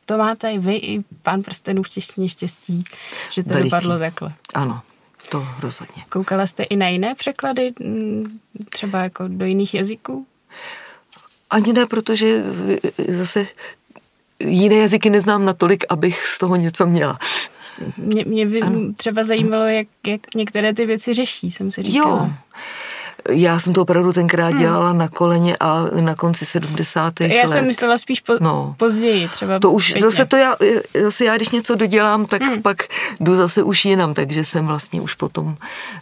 to 0.07 0.19
máte 0.19 0.53
i 0.53 0.59
vy, 0.59 0.77
i 0.77 1.05
pán 1.23 1.43
prstenů 1.43 1.83
v 1.83 1.89
češtině 1.89 2.29
štěstí, 2.29 2.85
že 3.31 3.43
to 3.43 3.49
Veliký. 3.49 3.71
dopadlo 3.71 3.99
takhle. 3.99 4.33
Ano, 4.55 4.81
to 5.29 5.49
rozhodně. 5.61 6.05
Koukala 6.09 6.47
jste 6.47 6.63
i 6.63 6.77
na 6.77 6.89
jiné 6.89 7.15
překlady, 7.15 7.73
mm, 7.81 8.41
třeba 8.69 8.99
jako 9.03 9.25
do 9.29 9.45
jiných 9.45 9.75
jazyků? 9.75 10.27
Ani 11.51 11.73
ne, 11.73 11.87
protože 11.87 12.43
zase 13.09 13.47
jiné 14.41 14.77
jazyky 14.77 15.11
neznám 15.11 15.45
natolik, 15.45 15.85
abych 15.89 16.27
z 16.27 16.39
toho 16.39 16.57
něco 16.57 16.87
měla. 16.87 17.19
Mě, 17.97 18.25
mě 18.25 18.47
by 18.47 18.61
ano. 18.61 18.81
třeba 18.97 19.25
zajímalo, 19.25 19.65
jak, 19.65 19.89
jak 20.07 20.35
některé 20.35 20.75
ty 20.75 20.87
věci 20.87 21.15
řeší, 21.15 21.51
jsem 21.51 21.73
si 21.73 21.83
říkala. 21.83 22.11
Jo, 22.11 22.31
já 23.31 23.61
jsem 23.61 23.73
to 23.73 23.83
opravdu 23.83 24.13
tenkrát 24.13 24.49
hmm. 24.49 24.59
dělala 24.59 24.93
na 24.93 25.09
koleně 25.09 25.57
a 25.61 25.85
na 26.01 26.15
konci 26.15 26.47
70. 26.47 27.21
Já 27.21 27.27
let. 27.27 27.35
Já 27.35 27.49
jsem 27.49 27.67
myslela 27.67 27.99
spíš 27.99 28.21
po, 28.21 28.33
no. 28.41 28.75
později, 28.79 29.29
třeba 29.29 29.59
To 29.59 29.71
už 29.71 29.93
pěkně. 29.93 30.11
zase 30.11 30.25
to 30.25 30.37
já, 30.37 30.57
zase 31.03 31.25
já, 31.25 31.37
když 31.37 31.51
něco 31.51 31.75
dodělám, 31.75 32.27
tak 32.27 32.43
hmm. 32.43 32.63
pak 32.63 32.83
jdu 33.21 33.37
zase 33.37 33.63
už 33.63 33.85
jinam, 33.85 34.15
takže 34.15 34.45
jsem 34.45 34.67
vlastně 34.67 35.01
už 35.01 35.15
potom 35.15 35.57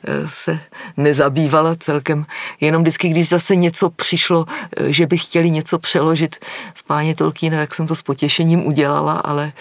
eh, 0.05 0.13
se 0.27 0.59
nezabývala 0.97 1.77
celkem. 1.77 2.27
Jenom 2.61 2.83
vždycky, 2.83 3.09
když 3.09 3.29
zase 3.29 3.57
něco 3.57 3.91
přišlo, 3.91 4.45
eh, 4.77 4.93
že 4.93 5.07
by 5.07 5.19
chtěli 5.19 5.51
něco 5.51 5.79
přeložit 5.79 6.37
z 6.75 6.83
páně 6.83 7.15
Tolkiena, 7.15 7.59
tak 7.59 7.75
jsem 7.75 7.87
to 7.87 7.97
s 7.97 8.03
potěšením 8.03 8.67
udělala, 8.67 9.13
ale 9.13 9.53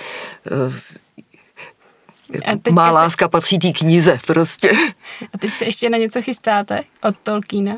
eh, 0.51 1.01
má 2.71 2.87
se... 2.87 2.93
láska 2.95 3.27
patří 3.27 3.59
té 3.59 3.71
knize 3.71 4.19
prostě. 4.27 4.71
A 5.33 5.37
teď 5.37 5.51
se 5.57 5.65
ještě 5.65 5.89
na 5.89 5.97
něco 5.97 6.21
chystáte 6.21 6.83
od 7.03 7.15
Tolkiena? 7.23 7.77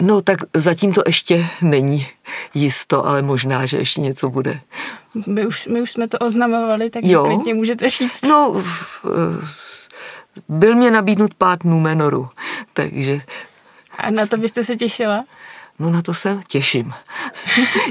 No 0.00 0.22
tak 0.22 0.38
zatím 0.54 0.92
to 0.92 1.02
ještě 1.06 1.46
není 1.60 2.06
jisto, 2.54 3.06
ale 3.06 3.22
možná, 3.22 3.66
že 3.66 3.76
ještě 3.76 4.00
něco 4.00 4.30
bude. 4.30 4.60
My 5.26 5.46
už, 5.46 5.66
my 5.66 5.82
už 5.82 5.90
jsme 5.90 6.08
to 6.08 6.18
oznamovali, 6.18 6.90
tak 6.90 7.04
jo. 7.04 7.24
klidně 7.24 7.54
můžete 7.54 7.88
říct. 7.88 8.22
No, 8.22 8.62
byl 10.48 10.74
mě 10.74 10.90
nabídnut 10.90 11.34
pát 11.34 11.64
Numenoru, 11.64 12.28
takže... 12.72 13.20
A 13.98 14.10
na 14.10 14.26
to 14.26 14.36
byste 14.36 14.64
se 14.64 14.76
těšila? 14.76 15.24
No 15.78 15.90
na 15.90 16.02
to 16.02 16.14
se 16.14 16.40
těším. 16.48 16.92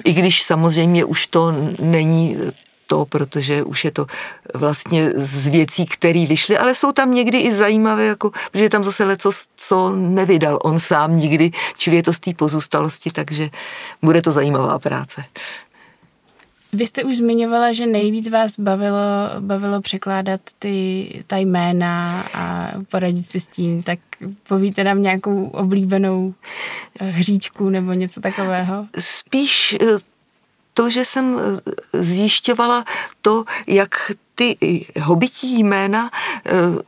I 0.03 0.13
když 0.13 0.44
samozřejmě 0.44 1.05
už 1.05 1.27
to 1.27 1.51
není 1.79 2.38
to, 2.88 3.06
protože 3.06 3.63
už 3.63 3.86
je 3.86 3.92
to 3.92 4.06
vlastně 4.54 5.12
z 5.15 5.48
věcí, 5.48 5.86
které 5.86 6.25
vyšly, 6.25 6.58
ale 6.58 6.75
jsou 6.75 6.92
tam 6.92 7.13
někdy 7.13 7.38
i 7.38 7.54
zajímavé, 7.54 8.06
jako, 8.06 8.32
protože 8.51 8.63
je 8.63 8.70
tam 8.70 8.84
zase 8.84 9.06
leco, 9.06 9.32
co 9.56 9.92
nevydal 9.96 10.60
on 10.63 10.80
sám 10.80 11.18
nikdy, 11.18 11.51
čili 11.77 11.96
je 11.96 12.04
to 12.04 12.13
z 12.13 12.20
té 12.20 12.34
pozůstalosti, 12.34 13.12
takže 13.12 13.50
bude 14.01 14.22
to 14.22 14.32
zajímavá 14.32 14.80
práce. 14.80 15.24
Vy 16.75 16.88
jste 16.88 17.04
už 17.04 17.18
zmiňovala, 17.18 17.74
že 17.74 17.86
nejvíc 17.86 18.30
vás 18.30 18.60
bavilo, 18.60 18.98
bavilo 19.39 19.82
překládat 19.82 20.42
ty, 20.60 21.08
ta 21.27 21.38
jména 21.38 22.24
a 22.34 22.72
poradit 22.89 23.32
si 23.32 23.39
s 23.39 23.48
tím, 23.48 23.84
tak 23.84 24.00
povíte 24.48 24.84
nám 24.84 25.01
nějakou 25.01 25.46
oblíbenou 25.46 26.34
eh, 27.00 27.10
hříčku 27.10 27.70
nebo 27.70 27.94
něco 27.94 28.22
takového? 28.22 28.88
Spíš 29.00 29.77
eh, 29.82 29.86
to, 30.75 30.89
že 30.89 31.05
jsem 31.05 31.39
eh, 31.39 32.03
zjišťovala 32.03 32.86
to, 33.22 33.46
jak 33.67 34.12
ty 34.36 34.58
hobití 35.01 35.63
jména 35.63 36.12
eh, 36.46 36.84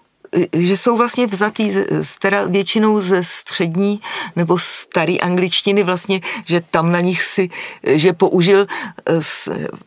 že 0.54 0.78
jsou 0.78 0.98
vlastně 0.98 1.28
vzatý 1.28 1.72
teda 2.20 2.46
většinou 2.46 3.02
ze 3.02 3.24
střední 3.24 4.02
nebo 4.36 4.60
starý 4.60 5.22
angličtiny 5.22 5.84
vlastně, 5.84 6.22
že 6.46 6.62
tam 6.72 6.92
na 6.92 7.00
nich 7.00 7.24
si, 7.24 7.50
že 7.84 8.14
použil 8.14 8.68
eh, 9.10 9.20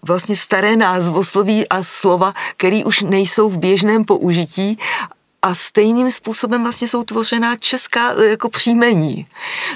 vlastně 0.03 0.37
staré 0.37 0.77
názvosloví 0.77 1.69
a 1.69 1.83
slova, 1.83 2.35
které 2.57 2.85
už 2.85 3.01
nejsou 3.01 3.51
v 3.51 3.59
běžném 3.59 4.05
použití 4.05 4.79
a 5.43 5.55
stejným 5.55 6.11
způsobem 6.11 6.63
vlastně 6.63 6.89
jsou 6.89 7.05
tvořená 7.05 7.57
česká 7.57 8.23
jako 8.23 8.49
příjmení. 8.49 9.27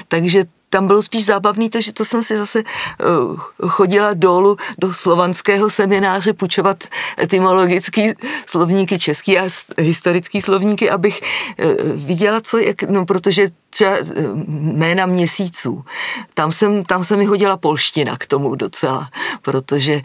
Takže 0.07 0.45
tam 0.69 0.87
bylo 0.87 1.03
spíš 1.03 1.25
zábavný 1.25 1.69
to, 1.69 1.81
že 1.81 1.93
to 1.93 2.05
jsem 2.05 2.23
si 2.23 2.37
zase 2.37 2.63
uh, 2.63 3.69
chodila 3.69 4.13
dolů 4.13 4.57
do 4.77 4.93
slovanského 4.93 5.69
semináře 5.69 6.33
půjčovat 6.33 6.83
etymologický 7.19 8.13
slovníky 8.45 8.99
český 8.99 9.39
a 9.39 9.49
historický 9.77 10.41
slovníky, 10.41 10.89
abych 10.89 11.21
uh, 11.21 11.71
viděla, 12.05 12.41
co 12.41 12.57
je, 12.57 12.75
no 12.89 13.05
protože 13.05 13.49
třeba 13.69 13.91
uh, 13.99 14.07
jména 14.77 15.05
měsíců, 15.05 15.85
tam 16.33 16.51
jsem, 16.51 16.83
tam 16.83 17.03
jsem 17.03 17.19
mi 17.19 17.25
hodila 17.25 17.57
polština 17.57 18.17
k 18.17 18.27
tomu 18.27 18.55
docela, 18.55 19.09
protože 19.41 20.01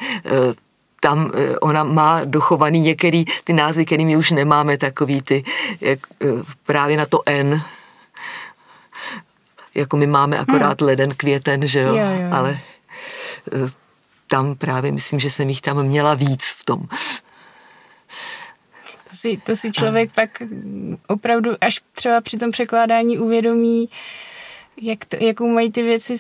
tam 1.00 1.30
ona 1.60 1.84
má 1.84 2.20
dochovaný 2.24 2.80
některý 2.80 3.24
ty 3.44 3.52
názvy, 3.52 3.84
kterými 3.86 4.16
už 4.16 4.30
nemáme, 4.30 4.78
takový 4.78 5.22
ty, 5.22 5.44
jak, 5.80 5.98
právě 6.66 6.96
na 6.96 7.06
to 7.06 7.22
N, 7.26 7.62
jako 9.74 9.96
my 9.96 10.06
máme 10.06 10.38
akorát 10.38 10.80
hmm. 10.80 10.88
leden, 10.88 11.14
květen, 11.16 11.66
že 11.68 11.80
jo, 11.80 11.88
jo, 11.88 11.94
jo. 11.96 12.28
ale 12.32 12.60
eh, 13.54 13.70
tam 14.26 14.54
právě 14.54 14.92
myslím, 14.92 15.20
že 15.20 15.30
jsem 15.30 15.48
jich 15.48 15.60
tam 15.60 15.82
měla 15.82 16.14
víc 16.14 16.44
v 16.44 16.64
tom. 16.64 16.80
To 19.10 19.16
si, 19.16 19.36
to 19.36 19.56
si 19.56 19.70
člověk 19.72 20.10
a... 20.10 20.12
pak 20.14 20.30
opravdu 21.08 21.50
až 21.60 21.80
třeba 21.94 22.20
při 22.20 22.36
tom 22.36 22.50
překládání 22.50 23.18
uvědomí, 23.18 23.88
jak 24.82 25.04
to, 25.04 25.16
jakou 25.20 25.54
mají 25.54 25.72
ty 25.72 25.82
věci 25.82 26.14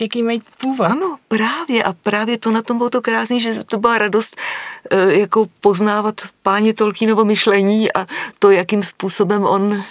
jaký 0.00 0.22
mají 0.22 0.42
původ. 0.60 0.84
Ano, 0.84 1.18
právě 1.28 1.82
a 1.82 1.92
právě 1.92 2.38
to 2.38 2.50
na 2.50 2.62
tom 2.62 2.78
bylo 2.78 2.90
to 2.90 3.02
krásné, 3.02 3.40
že 3.40 3.64
to 3.64 3.78
byla 3.78 3.98
radost 3.98 4.36
e, 4.90 5.18
jako 5.18 5.46
poznávat 5.60 6.20
páně 6.42 6.74
Tolkienovo 6.74 7.24
myšlení 7.24 7.92
a 7.92 8.06
to, 8.38 8.50
jakým 8.50 8.82
způsobem 8.82 9.44
on 9.44 9.72
e, 9.72 9.84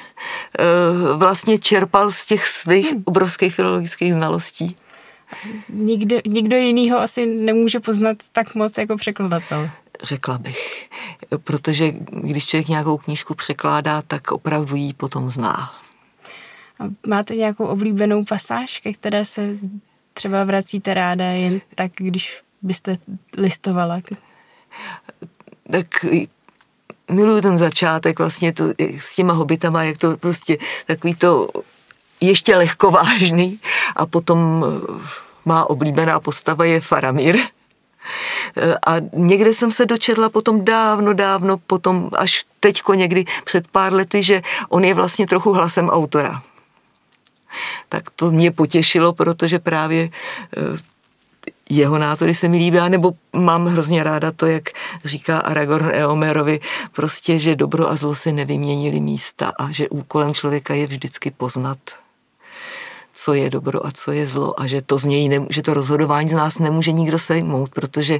vlastně 1.18 1.60
čerpal 1.60 2.12
z 2.12 2.26
těch 2.26 2.48
svých 2.48 2.92
hmm. 2.92 3.04
obrovských 3.06 3.56
filologických 3.56 4.14
znalostí. 4.14 4.78
Nikdo, 5.70 6.18
nikdo 6.26 6.56
jiný 6.56 6.92
ho 6.92 7.00
asi 7.00 7.26
nemůže 7.26 7.80
poznat 7.80 8.18
tak 8.32 8.56
moc 8.56 8.78
jako 8.78 8.98
překladatel. 8.98 9.70
Řekla 10.04 10.38
bych, 10.38 10.90
protože 11.44 11.94
když 12.10 12.46
člověk 12.46 12.68
nějakou 12.68 12.98
knížku 12.98 13.36
překládá, 13.36 14.02
tak 14.02 14.32
opravdu 14.32 14.76
ji 14.76 14.94
potom 14.94 15.30
zná. 15.30 15.74
Máte 17.08 17.36
nějakou 17.36 17.66
oblíbenou 17.66 18.26
pasáž, 18.26 18.80
ke 18.80 18.94
které 18.94 19.26
se 19.26 19.54
třeba 20.18 20.44
vracíte 20.44 20.94
ráda 20.94 21.26
jen 21.26 21.62
tak, 21.76 21.92
když 21.96 22.42
byste 22.62 22.98
listovala? 23.38 24.02
Tak 25.72 26.06
miluju 27.12 27.42
ten 27.42 27.58
začátek 27.58 28.20
vlastně 28.20 28.54
to, 28.54 28.66
s 29.00 29.16
těma 29.16 29.34
hobitama, 29.34 29.84
jak 29.84 29.98
to 29.98 30.18
prostě 30.18 30.58
takový 30.86 31.16
to 31.16 31.48
ještě 32.22 32.56
lehkovážný 32.56 33.60
a 33.96 34.06
potom 34.06 34.66
eh, 34.66 35.02
má 35.46 35.70
oblíbená 35.70 36.20
postava 36.20 36.66
je 36.66 36.82
Faramir. 36.82 37.38
Eh, 37.38 38.76
a 38.88 38.96
někde 39.14 39.54
jsem 39.54 39.72
se 39.72 39.86
dočetla 39.86 40.30
potom 40.30 40.66
dávno, 40.66 41.14
dávno, 41.14 41.58
potom 41.58 42.10
až 42.18 42.46
teďko 42.60 42.94
někdy 42.94 43.26
před 43.46 43.68
pár 43.68 43.94
lety, 43.94 44.24
že 44.24 44.42
on 44.70 44.84
je 44.84 44.94
vlastně 44.94 45.28
trochu 45.28 45.54
hlasem 45.54 45.90
autora 45.90 46.44
tak 47.90 48.10
to 48.10 48.32
mě 48.32 48.52
potěšilo, 48.52 49.14
protože 49.14 49.60
právě 49.60 50.10
eh, 50.58 50.78
jeho 51.70 51.98
názory 51.98 52.36
se 52.36 52.48
mi 52.48 52.58
líbí, 52.58 52.78
nebo 52.88 53.12
mám 53.34 53.66
hrozně 53.66 54.04
ráda 54.04 54.32
to, 54.32 54.46
jak 54.46 54.64
říká 55.06 55.40
Aragorn 55.40 55.90
Eomerovi, 55.94 56.60
prostě, 56.94 57.40
že 57.40 57.56
dobro 57.56 57.90
a 57.90 57.96
zlo 57.96 58.16
se 58.16 58.32
nevyměnili 58.32 59.00
místa 59.00 59.54
a 59.60 59.72
že 59.72 59.90
úkolem 59.90 60.34
člověka 60.34 60.74
je 60.74 60.88
vždycky 60.88 61.32
poznat 61.32 61.78
co 63.18 63.34
je 63.34 63.50
dobro 63.50 63.88
a 63.88 63.92
co 63.92 64.12
je 64.12 64.26
zlo 64.26 64.62
a 64.62 64.68
že 64.68 64.82
to 64.82 65.00
z 65.00 65.04
něj 65.04 65.30
ne, 65.30 65.46
že 65.50 65.62
to 65.62 65.74
rozhodování 65.74 66.30
z 66.30 66.34
nás 66.34 66.60
nemůže 66.60 66.92
nikdo 66.92 67.20
sejmout, 67.20 67.70
protože 67.70 68.20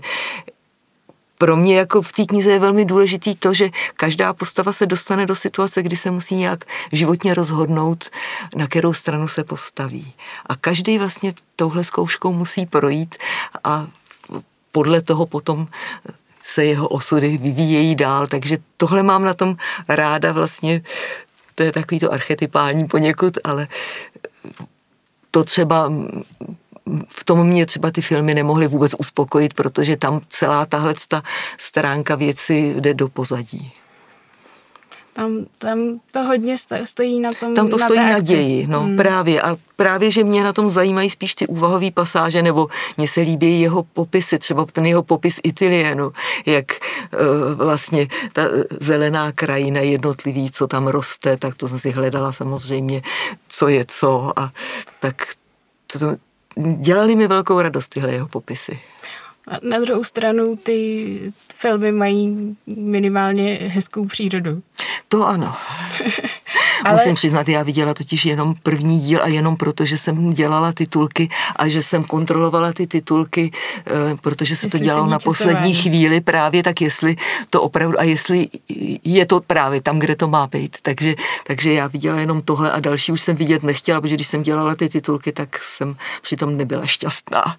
pro 1.38 1.56
mě 1.56 1.78
jako 1.78 2.02
v 2.02 2.12
té 2.12 2.26
knize 2.26 2.52
je 2.52 2.60
velmi 2.60 2.86
důležitý 2.86 3.36
to, 3.36 3.54
že 3.54 3.70
každá 3.96 4.34
postava 4.34 4.74
se 4.74 4.86
dostane 4.86 5.26
do 5.26 5.36
situace, 5.36 5.84
kdy 5.84 5.98
se 5.98 6.12
musí 6.12 6.36
nějak 6.36 6.66
životně 6.92 7.34
rozhodnout, 7.34 8.10
na 8.56 8.68
kterou 8.68 8.94
stranu 8.94 9.28
se 9.28 9.44
postaví. 9.44 10.14
A 10.46 10.56
každý 10.56 10.98
vlastně 10.98 11.34
touhle 11.56 11.84
zkouškou 11.84 12.34
musí 12.34 12.66
projít 12.66 13.16
a 13.64 13.88
podle 14.72 15.02
toho 15.02 15.26
potom 15.26 15.68
se 16.44 16.66
jeho 16.66 16.88
osudy 16.88 17.38
vyvíjejí 17.38 17.96
dál, 17.96 18.28
takže 18.28 18.58
tohle 18.78 19.04
mám 19.04 19.24
na 19.24 19.34
tom 19.34 19.56
ráda 19.88 20.32
vlastně, 20.32 20.82
to 21.56 21.64
je 21.64 21.72
takový 21.72 22.00
to 22.00 22.14
archetypální 22.14 22.88
poněkud, 22.88 23.38
ale 23.44 23.68
to 25.32 25.44
třeba 25.44 25.92
v 27.10 27.24
tom 27.26 27.48
mě 27.48 27.66
třeba 27.66 27.92
ty 27.92 28.02
filmy 28.02 28.34
nemohly 28.34 28.68
vůbec 28.68 28.96
uspokojit, 29.00 29.54
protože 29.54 29.98
tam 29.98 30.22
celá 30.30 30.66
tahle 30.66 30.96
stránka 31.58 32.16
věci 32.16 32.76
jde 32.80 32.94
do 32.94 33.08
pozadí. 33.08 33.74
Tam, 35.18 35.46
tam 35.58 36.00
to 36.12 36.24
hodně 36.24 36.56
stojí 36.84 37.20
na 37.20 37.34
tom 37.34 37.56
Tam 37.56 37.70
to 37.70 37.78
na 37.78 37.86
stojí 37.86 38.00
na 38.00 38.20
ději, 38.20 38.68
no 38.68 38.82
hmm. 38.82 38.98
právě. 38.98 39.42
A 39.42 39.58
právě, 39.76 40.12
že 40.12 40.24
mě 40.24 40.44
na 40.44 40.54
tom 40.54 40.70
zajímají 40.70 41.10
spíš 41.10 41.36
ty 41.36 41.48
úvahové 41.48 41.92
pasáže, 41.92 42.42
nebo 42.42 42.68
mně 42.98 43.08
se 43.08 43.22
líbí 43.22 43.62
jeho 43.62 43.84
popisy, 43.84 44.40
třeba 44.40 44.66
ten 44.66 44.86
jeho 44.86 45.04
popis 45.04 45.40
Itilienu, 45.44 46.12
jak 46.46 46.66
uh, 46.72 47.54
vlastně 47.66 48.08
ta 48.34 48.42
zelená 48.82 49.32
krajina 49.32 49.80
jednotlivý, 49.80 50.52
co 50.52 50.68
tam 50.68 50.88
roste, 50.88 51.38
tak 51.38 51.56
to 51.56 51.68
jsem 51.68 51.80
si 51.80 51.92
hledala 51.92 52.32
samozřejmě, 52.32 53.02
co 53.48 53.68
je 53.68 53.86
co 53.88 54.40
a 54.40 54.52
tak 55.00 55.28
to, 55.88 56.00
dělali 56.58 57.16
mi 57.16 57.28
velkou 57.28 57.62
radost 57.62 57.90
tyhle 57.90 58.14
jeho 58.14 58.28
popisy. 58.28 58.80
A 59.48 59.56
na 59.62 59.80
druhou 59.80 60.04
stranu 60.04 60.56
ty 60.56 61.34
filmy 61.54 61.92
mají 61.92 62.56
minimálně 62.68 63.60
hezkou 63.68 64.06
přírodu. 64.06 64.62
To 65.10 65.28
ano. 65.28 65.56
Ale... 66.84 66.94
Musím 66.94 67.16
přiznat, 67.16 67.50
já 67.50 67.64
viděla 67.64 67.94
totiž 67.94 68.26
jenom 68.26 68.56
první 68.64 69.00
díl 69.00 69.24
a 69.24 69.28
jenom 69.28 69.58
proto, 69.58 69.86
že 69.86 69.98
jsem 69.98 70.34
dělala 70.34 70.72
titulky 70.72 71.30
a 71.56 71.68
že 71.68 71.84
jsem 71.84 72.04
kontrolovala 72.04 72.74
ty 72.74 72.88
titulky, 72.88 73.52
eh, 73.88 73.92
protože 74.22 74.56
se 74.56 74.66
jestli 74.66 74.80
to 74.80 74.86
dělalo 74.86 75.08
na 75.08 75.20
poslední 75.20 75.76
chvíli 75.76 76.22
právě, 76.22 76.64
tak 76.64 76.82
jestli 76.82 77.16
to 77.50 77.62
opravdu 77.62 78.00
a 78.00 78.04
jestli 78.04 78.48
je 79.04 79.26
to 79.26 79.42
právě 79.42 79.82
tam, 79.82 80.00
kde 80.00 80.16
to 80.16 80.28
má 80.28 80.48
být. 80.48 80.78
Takže, 80.82 81.16
takže 81.48 81.74
já 81.74 81.88
viděla 81.88 82.20
jenom 82.20 82.42
tohle 82.42 82.72
a 82.72 82.80
další 82.80 83.12
už 83.12 83.22
jsem 83.22 83.36
vidět 83.36 83.64
nechtěla, 83.64 84.02
protože 84.02 84.16
když 84.16 84.28
jsem 84.28 84.44
dělala 84.44 84.76
ty 84.76 84.90
titulky, 84.90 85.32
tak 85.32 85.64
jsem 85.64 85.96
přitom 86.22 86.58
nebyla 86.58 86.86
šťastná. 86.86 87.58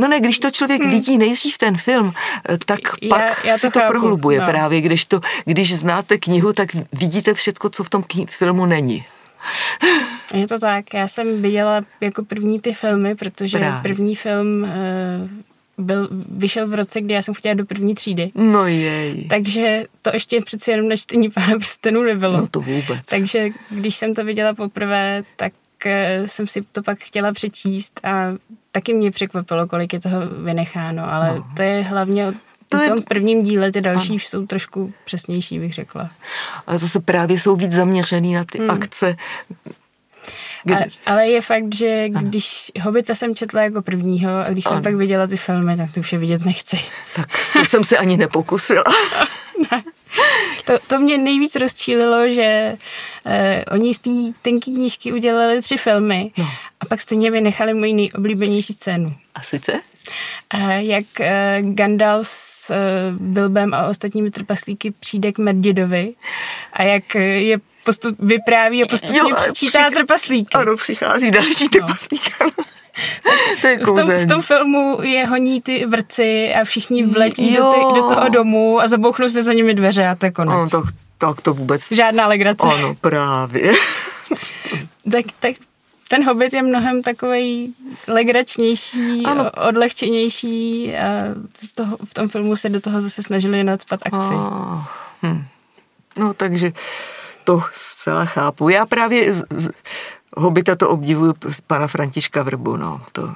No 0.00 0.08
ne, 0.08 0.20
když 0.20 0.38
to 0.38 0.50
člověk 0.50 0.82
hmm. 0.82 0.90
vidí 0.90 1.18
nejdřív 1.18 1.58
ten 1.58 1.76
film, 1.76 2.12
eh, 2.48 2.58
tak 2.66 2.80
já, 3.02 3.08
pak 3.08 3.44
já 3.44 3.52
to 3.52 3.58
si 3.58 3.70
to 3.70 3.78
chápu, 3.78 3.90
prohlubuje 3.90 4.40
no. 4.40 4.46
právě. 4.46 4.80
Když, 4.80 5.04
to, 5.04 5.20
když 5.44 5.76
znáte 5.76 6.18
knihu, 6.18 6.52
tak 6.52 6.68
vidíte 6.92 7.34
všechno, 7.34 7.70
co 7.70 7.84
v 7.84 7.90
tom 7.90 8.04
filmu 8.28 8.66
není. 8.66 9.04
Je 10.34 10.48
to 10.48 10.58
tak. 10.58 10.94
Já 10.94 11.08
jsem 11.08 11.42
viděla 11.42 11.84
jako 12.00 12.24
první 12.24 12.60
ty 12.60 12.74
filmy, 12.74 13.14
protože 13.14 13.58
právě. 13.58 13.80
první 13.82 14.14
film 14.16 14.62
uh, 14.62 15.30
byl, 15.84 16.08
vyšel 16.30 16.68
v 16.68 16.74
roce, 16.74 17.00
kdy 17.00 17.14
já 17.14 17.22
jsem 17.22 17.34
chtěla 17.34 17.54
do 17.54 17.64
první 17.64 17.94
třídy. 17.94 18.30
No 18.34 18.66
jej. 18.66 19.26
Takže 19.28 19.84
to 20.02 20.10
ještě 20.14 20.40
přeci 20.40 20.70
jenom 20.70 20.88
na 20.88 20.96
čtení 20.96 21.30
pána 21.30 21.58
prstenů 21.58 22.02
nebylo. 22.02 22.36
No 22.36 22.46
to 22.46 22.60
vůbec. 22.60 23.00
Takže 23.04 23.48
když 23.70 23.94
jsem 23.96 24.14
to 24.14 24.24
viděla 24.24 24.54
poprvé, 24.54 25.22
tak 25.36 25.52
jsem 26.26 26.46
si 26.46 26.62
to 26.72 26.82
pak 26.82 26.98
chtěla 26.98 27.32
přečíst 27.32 28.00
a 28.04 28.26
taky 28.72 28.94
mě 28.94 29.10
překvapilo, 29.10 29.66
kolik 29.66 29.92
je 29.92 30.00
toho 30.00 30.20
vynecháno, 30.26 31.12
ale 31.12 31.34
no. 31.36 31.46
to 31.56 31.62
je 31.62 31.82
hlavně 31.82 32.32
to 32.68 32.78
v 32.78 32.88
tom 32.88 32.98
je... 32.98 33.04
prvním 33.04 33.42
díle, 33.42 33.72
ty 33.72 33.80
další 33.80 34.10
ano. 34.10 34.18
jsou 34.18 34.46
trošku 34.46 34.92
přesnější, 35.04 35.58
bych 35.58 35.74
řekla. 35.74 36.10
Ale 36.66 36.78
zase 36.78 37.00
právě 37.00 37.40
jsou 37.40 37.56
víc 37.56 37.72
zaměřený 37.72 38.34
na 38.34 38.44
ty 38.44 38.58
hmm. 38.58 38.70
akce. 38.70 39.16
A, 40.74 40.76
ale 41.06 41.28
je 41.28 41.40
fakt, 41.40 41.74
že 41.74 42.08
když 42.08 42.72
Hobita 42.80 43.14
jsem 43.14 43.34
četla 43.34 43.62
jako 43.62 43.82
prvního 43.82 44.30
a 44.46 44.50
když 44.50 44.66
ano. 44.66 44.76
jsem 44.76 44.82
pak 44.82 44.94
viděla 44.94 45.26
ty 45.26 45.36
filmy, 45.36 45.76
tak 45.76 45.92
to 45.92 46.00
už 46.00 46.12
je 46.12 46.18
vidět 46.18 46.44
nechci. 46.44 46.78
Tak 47.14 47.28
to 47.52 47.64
jsem 47.64 47.84
se 47.84 47.98
ani 47.98 48.16
nepokusila. 48.16 48.84
ne. 49.72 49.82
To, 50.64 50.78
to 50.86 50.98
mě 50.98 51.18
nejvíc 51.18 51.56
rozčílilo, 51.56 52.28
že 52.28 52.76
eh, 53.26 53.64
oni 53.70 53.94
z 53.94 53.98
té 53.98 54.10
tenké 54.42 54.70
knížky 54.70 55.12
udělali 55.12 55.62
tři 55.62 55.76
filmy 55.76 56.32
no. 56.36 56.48
a 56.80 56.86
pak 56.86 57.00
stejně 57.00 57.30
vynechali 57.30 57.74
moji 57.74 57.92
nejoblíbenější 57.92 58.72
scénu. 58.72 59.14
A 59.34 59.42
sice? 59.42 59.80
Eh, 60.54 60.82
jak 60.82 61.20
eh, 61.20 61.58
Gandalf 61.62 62.28
s 62.30 62.70
eh, 62.70 62.76
Bilbem 63.12 63.74
a 63.74 63.86
ostatními 63.86 64.30
trpaslíky 64.30 64.90
přijde 64.90 65.32
k 65.32 65.38
Medjedovi 65.38 66.14
a 66.72 66.82
jak 66.82 67.14
je 67.14 67.58
postup, 67.84 68.16
vypráví 68.18 68.82
a 68.82 68.86
postupně 68.86 69.18
jo, 69.18 69.36
přičítá 69.36 69.84
přich... 69.84 69.94
trpaslíky. 69.96 70.54
Ano, 70.54 70.76
přichází 70.76 71.30
další 71.30 71.68
trpaslík. 71.68 72.22
No. 72.40 72.64
To 73.60 73.66
je 73.66 73.78
v, 73.78 73.84
tom, 73.84 74.10
v 74.10 74.26
tom 74.26 74.42
filmu 74.42 74.98
je 75.02 75.26
honí 75.26 75.62
ty 75.62 75.86
vrci 75.86 76.54
a 76.54 76.64
všichni 76.64 77.06
vletí 77.06 77.56
do, 77.56 77.72
ty, 77.72 77.80
do 77.80 78.14
toho 78.14 78.28
domu 78.28 78.80
a 78.80 78.88
zabouchnou 78.88 79.28
se 79.28 79.42
za 79.42 79.52
nimi 79.52 79.74
dveře 79.74 80.06
a 80.06 80.14
to 80.14 80.26
je 80.26 80.32
konec. 80.32 80.72
No, 80.72 80.82
tak, 80.82 80.94
tak 81.18 81.40
to 81.40 81.54
vůbec... 81.54 81.82
Žádná 81.90 82.26
legrace. 82.26 82.66
Ano, 82.66 82.94
právě. 83.00 83.72
tak, 85.12 85.24
tak 85.40 85.56
ten 86.08 86.24
Hobbit 86.26 86.52
je 86.54 86.62
mnohem 86.62 87.02
takový 87.02 87.74
legračnější, 88.08 89.22
ano. 89.26 89.50
odlehčenější 89.50 90.94
a 90.96 91.08
z 91.62 91.72
toho, 91.72 91.96
v 92.04 92.14
tom 92.14 92.28
filmu 92.28 92.56
se 92.56 92.68
do 92.68 92.80
toho 92.80 93.00
zase 93.00 93.22
snažili 93.22 93.64
nadspat 93.64 94.00
akci. 94.02 94.34
Oh, 94.34 94.84
hm. 95.22 95.44
No 96.18 96.34
takže 96.34 96.72
to 97.44 97.62
zcela 97.72 98.24
chápu. 98.24 98.68
Já 98.68 98.86
právě 98.86 99.34
z, 99.34 99.44
z 99.50 99.70
Hobita 100.36 100.76
to 100.76 100.88
obdivuju 100.88 101.34
pana 101.66 101.86
Františka 101.86 102.42
Vrbu, 102.42 102.76
no. 102.76 103.02
To... 103.12 103.34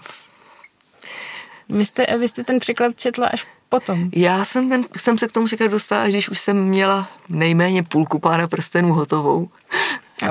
Vy 1.68 1.84
jste, 1.84 2.18
vy 2.18 2.28
jste 2.28 2.44
ten 2.44 2.58
překlad 2.58 2.96
četla 2.96 3.26
až 3.26 3.46
potom? 3.68 4.10
Já 4.16 4.44
jsem, 4.44 4.68
ten, 4.68 4.84
jsem 4.96 5.18
se 5.18 5.28
k 5.28 5.32
tomu 5.32 5.46
překladu 5.46 5.72
dostala, 5.72 6.08
když 6.08 6.28
už 6.28 6.40
jsem 6.40 6.64
měla 6.64 7.08
nejméně 7.28 7.82
půlku 7.82 8.18
pána 8.18 8.48
prstenů 8.48 8.92
hotovou. 8.92 9.48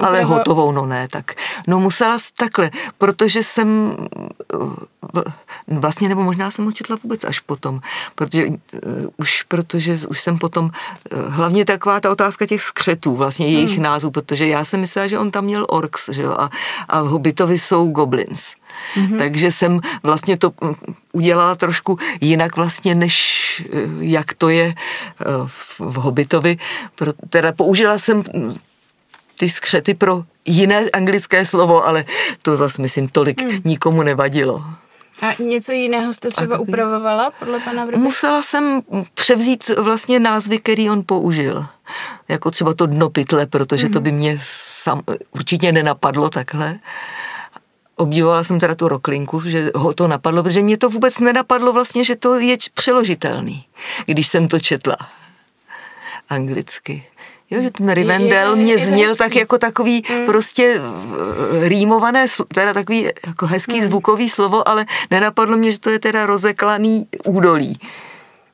Ale 0.01 0.23
hotovou, 0.23 0.71
no 0.71 0.85
ne, 0.85 1.07
tak. 1.07 1.31
No 1.67 1.79
musela 1.79 2.17
takhle, 2.37 2.71
protože 2.97 3.43
jsem 3.43 3.97
vlastně, 5.67 6.09
nebo 6.09 6.23
možná 6.23 6.51
jsem 6.51 6.65
ho 6.65 6.71
četla 6.71 6.97
vůbec 7.03 7.23
až 7.23 7.39
potom, 7.39 7.81
protože 8.15 8.47
uh, 8.47 8.55
už, 9.17 9.43
protože 9.43 9.99
už 10.07 10.21
jsem 10.21 10.37
potom, 10.37 10.65
uh, 10.65 11.33
hlavně 11.33 11.65
taková 11.65 11.99
ta 11.99 12.11
otázka 12.11 12.45
těch 12.45 12.61
skřetů, 12.61 13.15
vlastně 13.15 13.47
jejich 13.47 13.73
hmm. 13.73 13.83
názvů, 13.83 14.11
protože 14.11 14.47
já 14.47 14.65
jsem 14.65 14.79
myslela, 14.79 15.07
že 15.07 15.19
on 15.19 15.31
tam 15.31 15.45
měl 15.45 15.65
orks, 15.69 16.09
že 16.09 16.21
jo, 16.21 16.31
a, 16.31 16.49
a 16.89 17.01
v 17.01 17.07
Hobbitovi 17.07 17.59
jsou 17.59 17.87
goblins. 17.87 18.41
Mm-hmm. 18.95 19.17
Takže 19.17 19.51
jsem 19.51 19.79
vlastně 20.03 20.37
to 20.37 20.51
mm, 20.61 20.73
udělala 21.11 21.55
trošku 21.55 21.99
jinak 22.21 22.55
vlastně, 22.55 22.95
než 22.95 23.63
jak 23.99 24.33
to 24.33 24.49
je 24.49 24.73
v 25.79 25.79
Hobbitovi. 25.79 26.57
Teda 27.29 27.51
použila 27.51 27.99
jsem 27.99 28.23
ty 29.37 29.49
skřety 29.49 29.93
pro 29.93 30.23
jiné 30.45 30.89
anglické 30.89 31.45
slovo, 31.45 31.87
ale 31.87 32.05
to 32.41 32.57
zase 32.57 32.81
myslím 32.81 33.07
tolik 33.07 33.41
hmm. 33.41 33.61
nikomu 33.65 34.03
nevadilo. 34.03 34.65
A 35.21 35.43
něco 35.43 35.71
jiného 35.71 36.13
jste 36.13 36.29
třeba 36.29 36.59
upravovala 36.59 37.31
podle 37.39 37.59
pana 37.59 37.85
Vrby? 37.85 37.97
Musela 37.97 38.43
jsem 38.43 38.81
převzít 39.13 39.69
vlastně 39.69 40.19
názvy, 40.19 40.59
který 40.59 40.89
on 40.89 41.03
použil. 41.05 41.65
Jako 42.27 42.51
třeba 42.51 42.73
to 42.73 42.85
dno 42.85 43.09
pytle, 43.09 43.45
protože 43.45 43.87
mm-hmm. 43.87 43.93
to 43.93 44.01
by 44.01 44.11
mhm. 44.11 44.19
mě 44.19 44.39
sam, 44.43 45.01
určitě 45.31 45.71
nenapadlo 45.71 46.29
takhle. 46.29 46.79
Obdivovala 47.95 48.43
jsem 48.43 48.59
teda 48.59 48.75
tu 48.75 48.87
roklinku, 48.87 49.41
že 49.41 49.71
ho 49.75 49.93
to 49.93 50.07
napadlo, 50.07 50.43
protože 50.43 50.61
mě 50.61 50.77
to 50.77 50.89
vůbec 50.89 51.19
nenapadlo 51.19 51.73
vlastně, 51.73 52.05
že 52.05 52.15
to 52.15 52.39
je 52.39 52.57
přeložitelný, 52.73 53.65
když 54.05 54.27
jsem 54.27 54.47
to 54.47 54.59
četla 54.59 54.97
anglicky. 56.29 57.05
Jo, 57.53 57.61
že 57.61 57.71
ten 57.71 57.89
Rivendell 57.89 58.55
mě 58.55 58.77
zněl 58.77 59.15
tak 59.15 59.35
jako 59.35 59.57
takový 59.57 60.03
hmm. 60.07 60.25
prostě 60.25 60.81
eh, 60.81 61.69
rýmované, 61.69 62.25
teda 62.47 62.73
takový 62.73 63.09
jako 63.27 63.47
hezký 63.47 63.79
hmm. 63.79 63.87
zvukový 63.87 64.29
slovo, 64.29 64.67
ale 64.67 64.85
nenapadlo 65.11 65.57
mě, 65.57 65.71
že 65.71 65.79
to 65.79 65.89
je 65.89 65.99
teda 65.99 66.25
rozeklaný 66.25 67.07
údolí. 67.25 67.79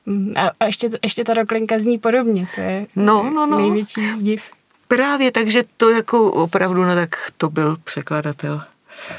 Hmm, 0.06 0.32
a, 0.36 0.50
a 0.60 0.64
ještě, 0.64 0.90
ještě 1.02 1.24
ta 1.24 1.34
roklinka 1.34 1.78
zní 1.78 1.98
podobně, 1.98 2.48
to 2.54 2.60
je 2.60 2.86
no, 2.96 3.30
no, 3.30 3.46
no. 3.46 3.58
největší 3.58 4.00
div. 4.18 4.42
Právě, 4.88 5.32
takže 5.32 5.64
to 5.76 5.90
jako 5.90 6.32
opravdu, 6.32 6.84
no 6.84 6.94
tak 6.94 7.32
to 7.36 7.50
byl 7.50 7.76
překladatel 7.84 8.62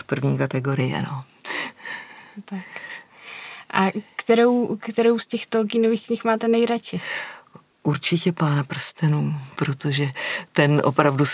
první 0.06 0.38
kategorie, 0.38 1.02
no. 1.02 1.24
Tak. 2.46 2.60
A 3.74 3.92
kterou, 4.16 4.78
kterou 4.78 5.20
z 5.20 5.26
těch 5.26 5.46
Tolkienových 5.46 6.08
knih 6.08 6.24
máte 6.24 6.48
nejradši? 6.48 7.02
Určitě 7.84 8.32
pána 8.32 8.64
prstenů, 8.64 9.36
protože 9.56 10.08
ten 10.54 10.82
opravdu 10.84 11.26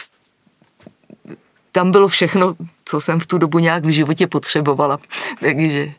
tam 1.71 1.91
bylo 1.91 2.07
všechno, 2.07 2.53
co 2.85 3.01
jsem 3.01 3.19
v 3.19 3.25
tu 3.25 3.37
dobu 3.37 3.59
nějak 3.59 3.85
v 3.85 3.89
životě 3.89 4.27
potřebovala. 4.27 4.99
Takže 5.39 5.93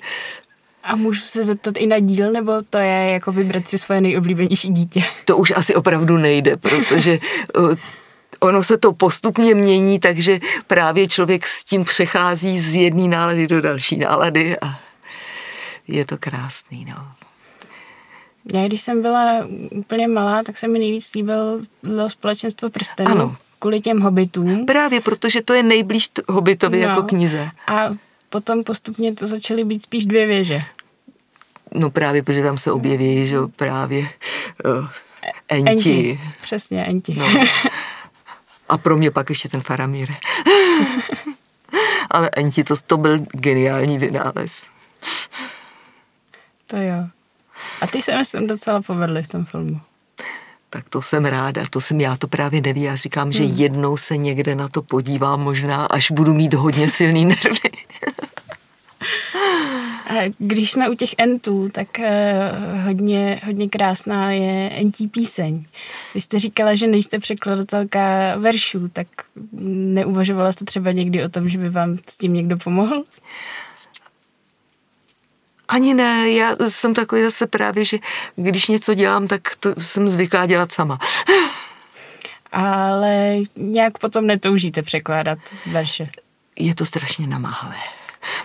a 0.82 0.96
můžu 0.96 1.20
se 1.20 1.44
zeptat 1.44 1.74
i 1.76 1.86
na 1.86 1.98
díl, 1.98 2.32
nebo 2.32 2.52
to 2.70 2.78
je 2.78 3.10
jako 3.10 3.32
vybrat 3.32 3.68
si 3.68 3.78
svoje 3.78 4.00
nejoblíbenější 4.00 4.68
dítě? 4.68 5.04
To 5.24 5.36
už 5.36 5.52
asi 5.56 5.74
opravdu 5.74 6.16
nejde, 6.16 6.56
protože 6.56 7.18
ono 8.40 8.62
se 8.62 8.78
to 8.78 8.92
postupně 8.92 9.54
mění, 9.54 9.98
takže 9.98 10.38
právě 10.66 11.08
člověk 11.08 11.46
s 11.46 11.64
tím 11.64 11.84
přechází 11.84 12.60
z 12.60 12.74
jedné 12.74 13.08
nálady 13.08 13.46
do 13.46 13.60
další 13.60 13.96
nálady 13.96 14.56
a 14.60 14.80
je 15.88 16.04
to 16.04 16.18
krásný. 16.18 16.84
No. 16.84 17.17
Já, 18.54 18.66
když 18.66 18.80
jsem 18.80 19.02
byla 19.02 19.46
úplně 19.70 20.08
malá, 20.08 20.42
tak 20.42 20.56
se 20.56 20.68
mi 20.68 20.78
nejvíc 20.78 21.14
líbil 21.14 21.62
společenstvo 22.08 22.70
prstenů. 22.70 23.10
Ano. 23.10 23.36
Kvůli 23.58 23.80
těm 23.80 24.00
hobitům. 24.00 24.66
Právě, 24.66 25.00
protože 25.00 25.42
to 25.42 25.52
je 25.52 25.62
nejblíž 25.62 26.10
hobitovi 26.28 26.82
no. 26.82 26.88
jako 26.88 27.02
knize. 27.02 27.50
A 27.66 27.88
potom 28.28 28.64
postupně 28.64 29.14
to 29.14 29.26
začaly 29.26 29.64
být 29.64 29.82
spíš 29.82 30.06
dvě 30.06 30.26
věže. 30.26 30.60
No 31.74 31.90
právě, 31.90 32.22
protože 32.22 32.42
tam 32.42 32.58
se 32.58 32.72
objeví, 32.72 33.26
že 33.26 33.36
právě 33.56 34.00
uh, 34.00 34.88
enti. 35.48 35.70
enti. 35.70 36.20
Přesně, 36.42 36.84
enti. 36.84 37.14
No. 37.14 37.26
A 38.68 38.78
pro 38.78 38.96
mě 38.96 39.10
pak 39.10 39.30
ještě 39.30 39.48
ten 39.48 39.60
Faramír. 39.60 40.08
Ale 42.10 42.30
enti, 42.36 42.64
to, 42.64 42.74
to 42.86 42.96
byl 42.96 43.18
geniální 43.18 43.98
vynález. 43.98 44.62
To 46.66 46.76
jo. 46.76 47.17
A 47.80 47.86
ty 47.86 48.02
se 48.02 48.18
myslím 48.18 48.46
docela 48.46 48.82
povedly 48.82 49.22
v 49.22 49.28
tom 49.28 49.44
filmu. 49.44 49.80
Tak 50.70 50.88
to 50.88 51.02
jsem 51.02 51.24
ráda, 51.24 51.62
to 51.70 51.80
jsem 51.80 52.00
já 52.00 52.16
to 52.16 52.28
právě 52.28 52.60
neví. 52.60 52.82
Já 52.82 52.96
říkám, 52.96 53.32
že 53.32 53.44
hmm. 53.44 53.56
jednou 53.56 53.96
se 53.96 54.16
někde 54.16 54.54
na 54.54 54.68
to 54.68 54.82
podívám, 54.82 55.40
možná 55.40 55.86
až 55.86 56.10
budu 56.10 56.34
mít 56.34 56.54
hodně 56.54 56.90
silný 56.90 57.24
nervy. 57.24 57.70
Když 60.38 60.70
jsme 60.70 60.88
u 60.88 60.94
těch 60.94 61.14
entů, 61.18 61.68
tak 61.68 61.98
eh, 61.98 62.52
hodně, 62.84 63.40
hodně 63.44 63.68
krásná 63.68 64.32
je 64.32 64.70
entí 64.70 65.08
píseň. 65.08 65.64
Vy 66.14 66.20
jste 66.20 66.38
říkala, 66.38 66.74
že 66.74 66.86
nejste 66.86 67.18
překladatelka 67.18 68.34
veršů, 68.36 68.88
tak 68.88 69.06
neuvažovala 69.52 70.52
jste 70.52 70.64
třeba 70.64 70.92
někdy 70.92 71.24
o 71.24 71.28
tom, 71.28 71.48
že 71.48 71.58
by 71.58 71.68
vám 71.68 71.98
s 72.10 72.16
tím 72.16 72.34
někdo 72.34 72.56
pomohl? 72.56 73.04
Ani 75.68 75.94
ne, 75.94 76.30
já 76.30 76.56
jsem 76.68 76.94
takový 76.94 77.22
zase 77.22 77.46
právě, 77.46 77.84
že 77.84 77.98
když 78.36 78.66
něco 78.66 78.94
dělám, 78.94 79.26
tak 79.26 79.42
to 79.60 79.74
jsem 79.78 80.08
zvyklá 80.08 80.46
dělat 80.46 80.72
sama. 80.72 80.98
Ale 82.52 83.36
nějak 83.56 83.98
potom 83.98 84.26
netoužíte 84.26 84.82
překládat 84.82 85.38
verše? 85.66 86.08
Je 86.58 86.74
to 86.74 86.86
strašně 86.86 87.26
namáhavé 87.26 87.76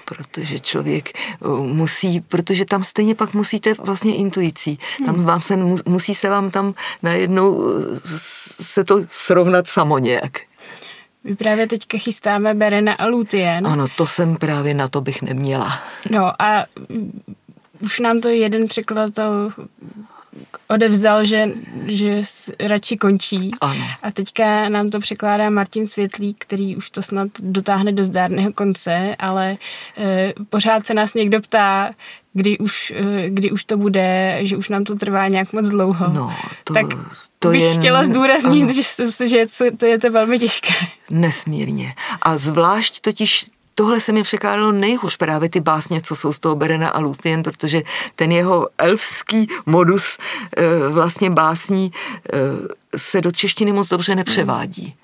protože 0.05 0.59
člověk 0.59 1.09
uh, 1.39 1.67
musí, 1.67 2.21
protože 2.21 2.65
tam 2.65 2.83
stejně 2.83 3.15
pak 3.15 3.33
musíte 3.33 3.73
vlastně 3.73 4.15
intuicí. 4.15 4.79
Tam 5.05 5.15
hmm. 5.15 5.25
vám 5.25 5.41
se, 5.41 5.57
musí 5.86 6.15
se 6.15 6.29
vám 6.29 6.51
tam 6.51 6.73
najednou 7.03 7.51
uh, 7.51 7.97
se 8.62 8.83
to 8.83 9.05
srovnat 9.12 9.67
samo 9.67 9.97
nějak. 9.97 10.41
My 11.23 11.36
právě 11.36 11.67
teďka 11.67 11.97
chystáme 11.97 12.53
Berena 12.53 12.93
a 12.93 13.05
Lutien. 13.05 13.67
Ano, 13.67 13.88
to 13.97 14.07
jsem 14.07 14.36
právě 14.36 14.73
na 14.73 14.88
to 14.88 15.01
bych 15.01 15.21
neměla. 15.21 15.79
No 16.12 16.41
a 16.41 16.65
už 17.79 17.99
nám 17.99 18.21
to 18.21 18.29
jeden 18.29 18.67
překladatel 18.67 19.49
odevzdal, 20.67 21.25
že, 21.25 21.49
že 21.86 22.21
radši 22.59 22.97
končí. 22.97 23.51
Ano. 23.62 23.86
A 24.03 24.12
teďka 24.12 24.69
nám 24.69 24.89
to 24.89 24.99
překládá 24.99 25.49
Martin 25.49 25.88
Světlík, 25.88 26.45
který 26.45 26.75
už 26.75 26.89
to 26.89 27.01
snad 27.01 27.27
dotáhne 27.39 27.91
do 27.91 28.05
zdárného 28.05 28.53
konce, 28.53 29.15
ale 29.19 29.57
e, 29.97 30.33
pořád 30.49 30.86
se 30.86 30.93
nás 30.93 31.13
někdo 31.13 31.41
ptá, 31.41 31.91
kdy 32.33 32.57
už, 32.57 32.93
e, 32.95 33.29
kdy 33.29 33.51
už 33.51 33.65
to 33.65 33.77
bude, 33.77 34.39
že 34.41 34.57
už 34.57 34.69
nám 34.69 34.83
to 34.83 34.95
trvá 34.95 35.27
nějak 35.27 35.53
moc 35.53 35.69
dlouho. 35.69 36.09
No, 36.13 36.33
to, 36.63 36.73
tak 36.73 36.86
to 37.43 37.49
bych 37.49 37.62
je, 37.62 37.73
chtěla 37.73 38.03
zdůraznit, 38.03 38.63
ano. 38.63 38.73
že, 39.17 39.27
že 39.27 39.45
to 39.77 39.86
je 39.86 39.99
to 39.99 40.12
velmi 40.12 40.39
těžké. 40.39 40.73
Nesmírně. 41.10 41.95
A 42.21 42.38
zvlášť 42.38 43.01
totiž 43.01 43.45
tohle 43.75 44.01
se 44.01 44.12
mi 44.12 44.23
překládalo 44.23 44.71
nejhůř 44.71 45.17
právě 45.17 45.49
ty 45.49 45.60
básně, 45.60 46.01
co 46.01 46.15
jsou 46.15 46.34
z 46.34 46.39
toho 46.39 46.56
Berena 46.56 46.89
a 46.89 46.99
Luthien, 46.99 47.43
protože 47.43 47.82
ten 48.15 48.32
jeho 48.32 48.67
elfský 48.77 49.47
modus 49.65 50.17
e, 50.58 50.89
vlastně 50.89 51.29
básní 51.29 51.91
e, 52.34 52.97
se 52.97 53.21
do 53.21 53.32
češtiny 53.32 53.73
moc 53.73 53.89
dobře 53.89 54.15
nepřevádí. 54.15 54.95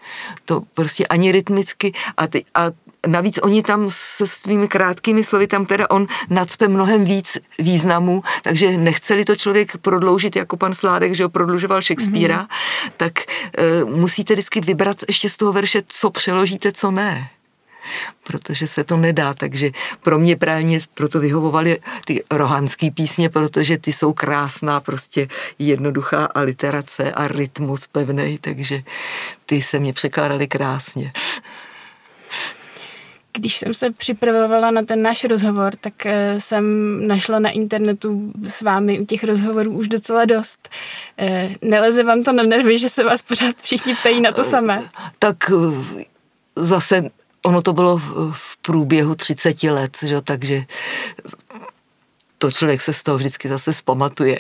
To 0.46 0.62
prostě 0.74 1.08
ani 1.08 1.32
rytmicky 1.32 1.94
a, 2.18 2.28
ty, 2.28 2.46
a 2.56 2.72
navíc 3.08 3.40
oni 3.44 3.64
tam 3.64 3.90
se 3.90 4.28
svými 4.28 4.68
krátkými 4.68 5.24
slovy, 5.24 5.48
tam 5.48 5.66
teda 5.66 5.90
on 5.90 6.08
nadspe 6.30 6.68
mnohem 6.68 7.06
víc 7.06 7.38
významů, 7.60 8.24
takže 8.44 8.78
nechceli 8.78 9.26
to 9.26 9.36
člověk 9.36 9.78
prodloužit 9.78 10.36
jako 10.36 10.58
pan 10.58 10.74
Sládek, 10.74 11.16
že 11.16 11.24
ho 11.24 11.30
prodlužoval 11.30 11.82
Shakespearea, 11.82 12.44
mm-hmm. 12.44 12.92
tak 12.98 13.20
e, 13.20 13.86
musíte 13.86 14.34
vždycky 14.34 14.62
vybrat 14.62 14.98
ještě 15.08 15.30
z 15.30 15.38
toho 15.38 15.54
verše, 15.54 15.84
co 15.88 16.10
přeložíte, 16.10 16.72
co 16.72 16.92
ne 16.92 17.30
protože 18.24 18.68
se 18.68 18.84
to 18.84 18.98
nedá, 18.98 19.34
takže 19.34 19.72
pro 20.02 20.20
mě 20.20 20.36
právě 20.36 20.80
proto 20.94 21.20
vyhovovaly 21.20 21.80
ty 22.06 22.24
rohanský 22.32 22.92
písně, 22.92 23.30
protože 23.30 23.78
ty 23.78 23.94
jsou 23.94 24.14
krásná, 24.14 24.80
prostě 24.80 25.28
jednoduchá 25.60 26.26
aliterace 26.26 27.12
a 27.12 27.28
rytmus 27.28 27.88
pevný, 27.88 28.38
takže 28.42 28.82
ty 29.46 29.62
se 29.62 29.80
mě 29.80 29.94
překládaly 29.94 30.48
krásně. 30.48 31.12
Když 33.40 33.58
jsem 33.58 33.74
se 33.74 33.92
připravovala 33.92 34.72
na 34.72 34.82
ten 34.82 35.02
náš 35.02 35.24
rozhovor, 35.24 35.76
tak 35.76 36.06
eh, 36.06 36.36
jsem 36.40 36.64
našla 37.08 37.40
na 37.40 37.50
internetu 37.50 38.32
s 38.48 38.62
vámi 38.62 39.00
u 39.00 39.06
těch 39.06 39.24
rozhovorů 39.24 39.72
už 39.72 39.88
docela 39.88 40.26
dost. 40.26 40.70
Eh, 41.18 41.50
neleze 41.62 42.04
vám 42.04 42.24
to 42.24 42.34
na 42.34 42.44
nervy, 42.44 42.80
že 42.80 42.90
se 42.90 43.04
vás 43.04 43.22
pořád 43.22 43.56
všichni 43.62 43.96
ptají 43.96 44.22
na 44.22 44.32
to 44.32 44.44
samé? 44.44 44.90
Tak 45.20 45.38
zase 46.56 47.10
ono 47.46 47.62
to 47.62 47.74
bylo 47.74 47.98
v 48.32 48.58
průběhu 48.62 49.16
30 49.16 49.64
let, 49.64 49.98
že? 50.06 50.22
takže 50.22 50.64
to 52.38 52.52
člověk 52.52 52.82
se 52.82 52.94
z 52.94 53.04
toho 53.04 53.18
vždycky 53.18 53.50
zase 53.50 53.74
zpamatuje. 53.74 54.40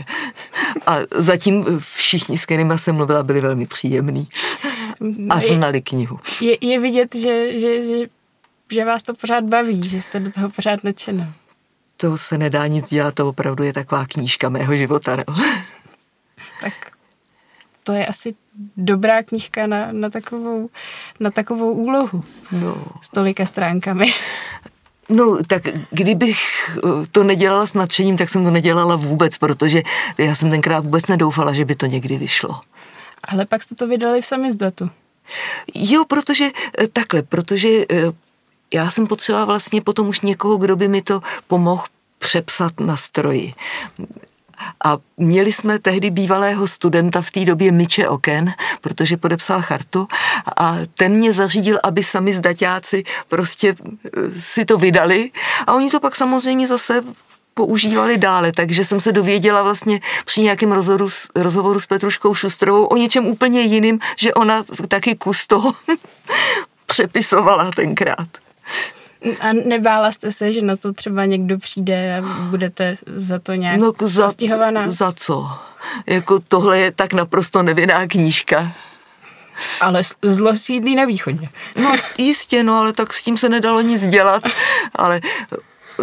A 0.88 0.98
zatím 1.16 1.66
všichni, 1.80 2.38
s 2.38 2.46
kterými 2.46 2.74
jsem 2.78 2.96
mluvila, 2.96 3.24
byli 3.24 3.42
velmi 3.42 3.66
příjemní 3.66 4.28
a 5.30 5.40
znali 5.40 5.82
knihu. 5.82 6.20
Je, 6.42 6.58
je 6.62 6.80
vidět, 6.80 7.16
že, 7.16 7.60
že, 7.60 7.86
že, 7.86 8.10
že 8.72 8.86
vás 8.86 9.04
to 9.04 9.14
pořád 9.14 9.44
baví, 9.44 9.90
že 9.90 10.02
jste 10.02 10.20
do 10.20 10.30
toho 10.30 10.50
pořád 10.50 10.84
nadšená. 10.84 11.34
To 11.98 12.18
se 12.18 12.38
nedá 12.38 12.68
nic 12.68 12.90
dělat, 12.90 13.16
to 13.16 13.30
opravdu 13.30 13.64
je 13.64 13.74
taková 13.74 14.06
knížka 14.06 14.50
mého 14.50 14.76
života. 14.76 15.16
No. 15.16 15.36
Tak 16.62 16.74
to 17.84 17.94
je 17.94 18.08
asi 18.08 18.36
dobrá 18.78 19.24
knížka 19.24 19.68
na, 19.68 19.92
na, 19.92 20.10
takovou, 20.10 20.70
na 21.20 21.32
takovou 21.32 21.74
úlohu. 21.74 22.24
No. 22.52 22.86
S 23.02 23.10
tolika 23.10 23.46
stránkami. 23.46 24.14
No, 25.10 25.38
tak 25.48 25.64
kdybych 25.92 26.40
eh, 26.78 26.82
to 27.12 27.24
nedělala 27.24 27.68
s 27.68 27.74
nadšením, 27.74 28.18
tak 28.18 28.30
jsem 28.30 28.44
to 28.44 28.52
nedělala 28.52 28.96
vůbec, 28.96 29.38
protože 29.38 29.82
já 30.18 30.36
jsem 30.36 30.50
tenkrát 30.50 30.80
vůbec 30.80 31.08
nedoufala, 31.08 31.54
že 31.54 31.66
by 31.66 31.76
to 31.76 31.86
někdy 31.86 32.18
vyšlo. 32.18 32.62
Ale 33.24 33.46
pak 33.46 33.64
jste 33.64 33.76
to 33.76 33.88
vydali 33.88 34.22
v 34.22 34.26
samizdatu. 34.26 34.90
Jo, 35.76 36.06
protože 36.06 36.46
eh, 36.80 36.88
takhle, 36.88 37.24
protože 37.24 37.70
eh, 37.92 38.12
já 38.74 38.92
jsem 38.92 39.08
potřebovala 39.08 39.46
vlastně 39.46 39.82
potom 39.82 40.08
už 40.08 40.22
někoho, 40.22 40.58
kdo 40.58 40.76
by 40.76 40.88
mi 40.88 41.02
to 41.02 41.22
pomohl 41.48 41.84
přepsat 42.20 42.80
na 42.80 42.98
stroji. 42.98 43.54
A 44.84 44.98
měli 45.18 45.54
jsme 45.54 45.80
tehdy 45.80 46.10
bývalého 46.10 46.68
studenta 46.68 47.22
v 47.22 47.32
té 47.32 47.46
době 47.46 47.72
Miče 47.72 48.08
Oken, 48.08 48.54
protože 48.82 49.18
podepsal 49.18 49.62
chartu 49.62 50.08
a 50.58 50.78
ten 50.94 51.12
mě 51.12 51.34
zařídil, 51.34 51.80
aby 51.84 52.04
sami 52.04 52.34
zdaťáci 52.34 53.04
prostě 53.28 53.76
eh, 53.78 54.10
si 54.40 54.66
to 54.66 54.78
vydali 54.78 55.32
a 55.68 55.74
oni 55.74 55.92
to 55.92 56.00
pak 56.00 56.16
samozřejmě 56.16 56.68
zase 56.68 57.04
používali 57.54 58.18
dále, 58.18 58.52
takže 58.52 58.86
jsem 58.86 59.00
se 59.00 59.12
dověděla 59.12 59.64
vlastně 59.64 60.00
při 60.26 60.42
nějakém 60.42 60.72
rozhovoru, 60.72 61.08
rozhovoru 61.36 61.80
s 61.80 61.88
Petruškou 61.88 62.36
Šustrovou 62.36 62.86
o 62.86 62.98
něčem 62.98 63.26
úplně 63.26 63.62
jiným, 63.62 64.00
že 64.18 64.34
ona 64.34 64.64
taky 64.88 65.16
kus 65.16 65.48
toho 65.48 65.74
přepisovala 66.86 67.72
tenkrát. 67.72 68.28
A 69.40 69.54
nebála 69.54 70.12
jste 70.12 70.32
se, 70.32 70.54
že 70.54 70.62
na 70.62 70.76
to 70.76 70.94
třeba 70.94 71.26
někdo 71.26 71.58
přijde 71.58 72.18
a 72.18 72.22
budete 72.22 72.98
za 73.16 73.40
to 73.40 73.54
nějak 73.54 73.80
no, 73.80 73.94
za, 74.02 74.24
postihovaná? 74.24 74.92
Za 74.92 75.12
co? 75.12 75.50
Jako 76.06 76.40
tohle 76.40 76.80
je 76.80 76.92
tak 76.92 77.14
naprosto 77.14 77.64
nevinná 77.64 78.08
knížka. 78.08 78.72
Ale 79.82 80.02
zlo 80.22 80.56
sídlí 80.56 80.96
na 80.96 81.06
východě. 81.06 81.50
No 81.76 81.96
jistě, 82.18 82.64
no 82.64 82.80
ale 82.80 82.94
tak 82.94 83.14
s 83.14 83.24
tím 83.24 83.38
se 83.38 83.50
nedalo 83.50 83.82
nic 83.82 84.08
dělat. 84.08 84.44
Ale 84.96 85.22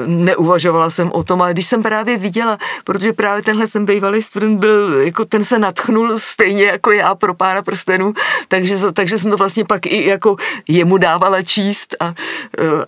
neuvažovala 0.07 0.91
jsem 0.91 1.13
o 1.13 1.25
tom, 1.25 1.43
ale 1.43 1.53
když 1.53 1.67
jsem 1.67 1.83
právě 1.83 2.19
viděla, 2.19 2.59
protože 2.85 3.13
právě 3.13 3.43
tenhle 3.43 3.69
jsem 3.69 3.87
bývalý 3.87 4.23
student 4.23 4.61
byl, 4.61 5.01
jako 5.01 5.25
ten 5.25 5.45
se 5.45 5.59
natchnul 5.59 6.19
stejně 6.19 6.65
jako 6.65 6.93
já 6.93 7.15
pro 7.15 7.35
pána 7.35 7.63
prstenů, 7.63 8.13
takže, 8.49 8.79
takže 8.93 9.19
jsem 9.19 9.31
to 9.31 9.37
vlastně 9.37 9.65
pak 9.65 9.87
i 9.87 10.07
jako 10.09 10.37
jemu 10.69 10.97
dávala 10.99 11.43
číst 11.43 11.97
a, 12.01 12.15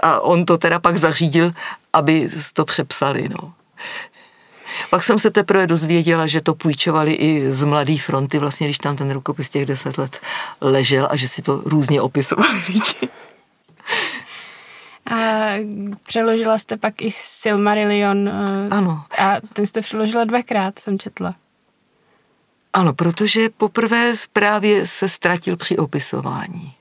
a 0.02 0.20
on 0.20 0.44
to 0.44 0.58
teda 0.58 0.78
pak 0.78 0.96
zařídil, 0.96 1.52
aby 1.92 2.28
to 2.52 2.64
přepsali, 2.64 3.28
no. 3.28 3.52
Pak 4.90 5.04
jsem 5.04 5.18
se 5.18 5.30
teprve 5.30 5.66
dozvěděla, 5.66 6.26
že 6.26 6.40
to 6.40 6.54
půjčovali 6.54 7.12
i 7.12 7.52
z 7.52 7.64
Mladé 7.64 7.98
fronty, 7.98 8.38
vlastně 8.38 8.66
když 8.66 8.78
tam 8.78 8.96
ten 8.96 9.10
rukopis 9.10 9.50
těch 9.50 9.66
deset 9.66 9.98
let 9.98 10.20
ležel 10.60 11.08
a 11.10 11.16
že 11.16 11.28
si 11.28 11.42
to 11.42 11.62
různě 11.64 12.02
opisovali 12.02 12.62
lidi. 12.68 13.08
Přeložila 16.04 16.58
jste 16.58 16.76
pak 16.76 17.02
i 17.02 17.10
Silmarillion. 17.10 18.28
Eh, 18.28 18.68
ano. 18.70 19.04
A 19.18 19.36
ten 19.52 19.66
jste 19.66 19.80
přeložila 19.80 20.24
dvakrát, 20.24 20.78
jsem 20.78 20.98
četla. 20.98 21.34
Ano, 22.72 22.92
protože 22.92 23.48
poprvé 23.56 24.12
právě 24.32 24.86
se 24.86 25.08
ztratil 25.08 25.56
při 25.56 25.76
opisování 25.76 26.74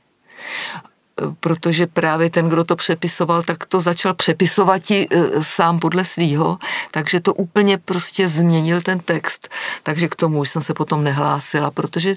protože 1.39 1.88
právě 1.88 2.30
ten, 2.30 2.49
kdo 2.49 2.63
to 2.63 2.75
přepisoval, 2.75 3.43
tak 3.43 3.65
to 3.65 3.82
začal 3.82 4.13
přepisovat 4.13 4.91
i 4.91 5.08
e, 5.12 5.43
sám 5.43 5.80
podle 5.80 6.06
svýho, 6.06 6.58
takže 6.91 7.19
to 7.19 7.34
úplně 7.34 7.77
prostě 7.77 8.30
změnil 8.30 8.82
ten 8.82 8.99
text. 8.99 9.49
Takže 9.84 10.08
k 10.08 10.15
tomu 10.15 10.39
už 10.39 10.49
jsem 10.49 10.62
se 10.62 10.73
potom 10.73 11.03
nehlásila, 11.03 11.71
protože 11.71 12.15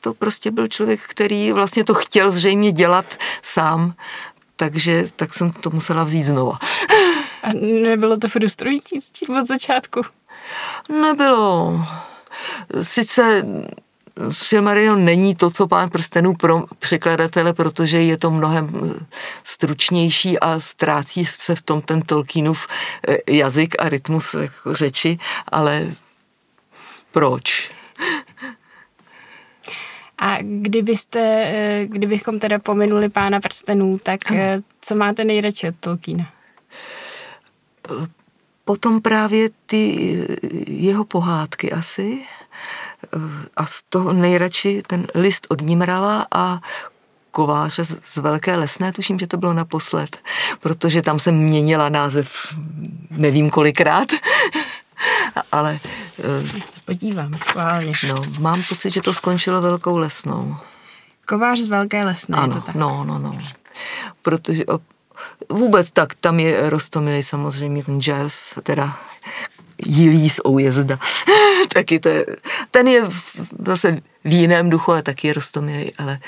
to 0.00 0.14
prostě 0.14 0.50
byl 0.50 0.68
člověk, 0.68 1.00
který 1.00 1.52
vlastně 1.52 1.84
to 1.84 1.94
chtěl 1.94 2.30
zřejmě 2.30 2.72
dělat 2.72 3.06
sám, 3.42 3.94
takže 4.58 5.04
tak 5.16 5.34
jsem 5.34 5.52
to 5.52 5.70
musela 5.70 6.04
vzít 6.04 6.22
znova. 6.22 6.58
A 7.42 7.52
nebylo 7.82 8.16
to 8.16 8.28
frustrující 8.28 9.00
od 9.40 9.46
začátku? 9.46 10.02
Nebylo. 10.88 11.80
Sice 12.82 13.44
Silmarillion 14.30 15.04
není 15.04 15.34
to, 15.34 15.50
co 15.50 15.66
pán 15.66 15.90
prstenů 15.90 16.34
pro 16.34 16.64
překladatele, 16.78 17.52
protože 17.52 18.00
je 18.00 18.18
to 18.18 18.30
mnohem 18.30 18.94
stručnější 19.44 20.38
a 20.38 20.60
ztrácí 20.60 21.26
se 21.26 21.54
v 21.54 21.62
tom 21.62 21.80
ten 21.80 22.02
Tolkienův 22.02 22.66
eh, 23.08 23.16
jazyk 23.30 23.74
a 23.78 23.88
rytmus 23.88 24.34
jako 24.34 24.74
řeči, 24.74 25.18
ale 25.52 25.86
proč? 27.12 27.70
A 30.18 30.38
kdybyste, 30.42 31.20
eh, 31.20 31.86
kdybychom 31.86 32.38
teda 32.38 32.58
pominuli 32.58 33.08
pána 33.08 33.40
prstenů, 33.40 33.98
tak 34.02 34.30
ano. 34.30 34.40
Eh, 34.40 34.62
co 34.80 34.94
máte 34.94 35.24
nejradši 35.24 35.68
od 35.68 35.74
Tolkiena? 35.80 36.26
Potom 38.64 39.00
právě 39.00 39.50
ty 39.66 40.18
jeho 40.66 41.04
pohádky 41.04 41.72
asi 41.72 42.22
a 43.56 43.66
z 43.66 43.82
toho 43.82 44.12
nejradši 44.12 44.82
ten 44.86 45.06
list 45.14 45.46
od 45.50 45.60
Nimrala 45.60 46.26
a 46.34 46.60
kováře 47.30 47.84
z 47.84 48.16
Velké 48.16 48.56
lesné, 48.56 48.92
tuším, 48.92 49.18
že 49.18 49.26
to 49.26 49.36
bylo 49.36 49.52
naposled, 49.52 50.16
protože 50.60 51.02
tam 51.02 51.20
jsem 51.20 51.38
měnila 51.38 51.88
název 51.88 52.56
nevím 53.10 53.50
kolikrát, 53.50 54.08
ale... 55.52 55.78
Eh, 56.18 56.60
podívám, 56.84 57.34
schválně. 57.34 57.92
No, 58.08 58.22
mám 58.38 58.62
pocit, 58.68 58.92
že 58.92 59.00
to 59.00 59.14
skončilo 59.14 59.62
Velkou 59.62 59.96
lesnou. 59.96 60.56
Kovář 61.28 61.58
z 61.58 61.68
Velké 61.68 62.04
lesné, 62.04 62.36
ano, 62.36 62.46
je 62.46 62.60
to 62.60 62.60
tak? 62.60 62.74
no, 62.74 63.04
no, 63.04 63.18
no. 63.18 63.38
Protože 64.22 64.64
vůbec 65.48 65.90
tak, 65.90 66.14
tam 66.14 66.40
je 66.40 66.70
Rostomilý 66.70 67.22
samozřejmě, 67.22 67.84
ten 67.84 68.00
Giles, 68.00 68.34
teda 68.62 68.98
Jilí 69.86 70.30
z 70.30 70.40
Oujezda. 70.46 70.98
taky 71.72 72.00
to 72.00 72.08
je, 72.08 72.26
ten 72.70 72.88
je 72.88 73.02
zase 73.66 74.00
v 74.24 74.32
jiném 74.32 74.70
duchu 74.70 74.92
a 74.92 75.02
taky 75.02 75.28
je 75.28 75.34
Rostomilý, 75.34 75.92
ale 75.94 76.18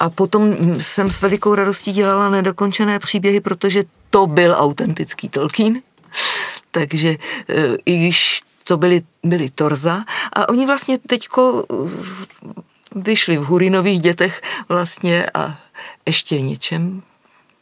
a 0.00 0.10
potom 0.10 0.56
jsem 0.80 1.10
s 1.10 1.20
velikou 1.20 1.54
radostí 1.54 1.92
dělala 1.92 2.30
nedokončené 2.30 2.98
příběhy, 2.98 3.40
protože 3.40 3.84
to 4.10 4.26
byl 4.26 4.54
autentický 4.58 5.28
Tolkien. 5.28 5.80
Takže 6.72 7.08
e, 7.08 7.16
i 7.86 7.98
když 7.98 8.42
to 8.64 8.76
byly, 8.76 9.02
byly 9.22 9.50
Torza 9.50 10.04
a 10.32 10.48
oni 10.48 10.66
vlastně 10.66 10.98
teďko 10.98 11.64
vyšli 12.94 13.36
v 13.36 13.44
Hurinových 13.44 14.00
dětech 14.00 14.42
vlastně 14.68 15.26
a 15.34 15.58
ještě 16.06 16.40
něčem 16.40 17.02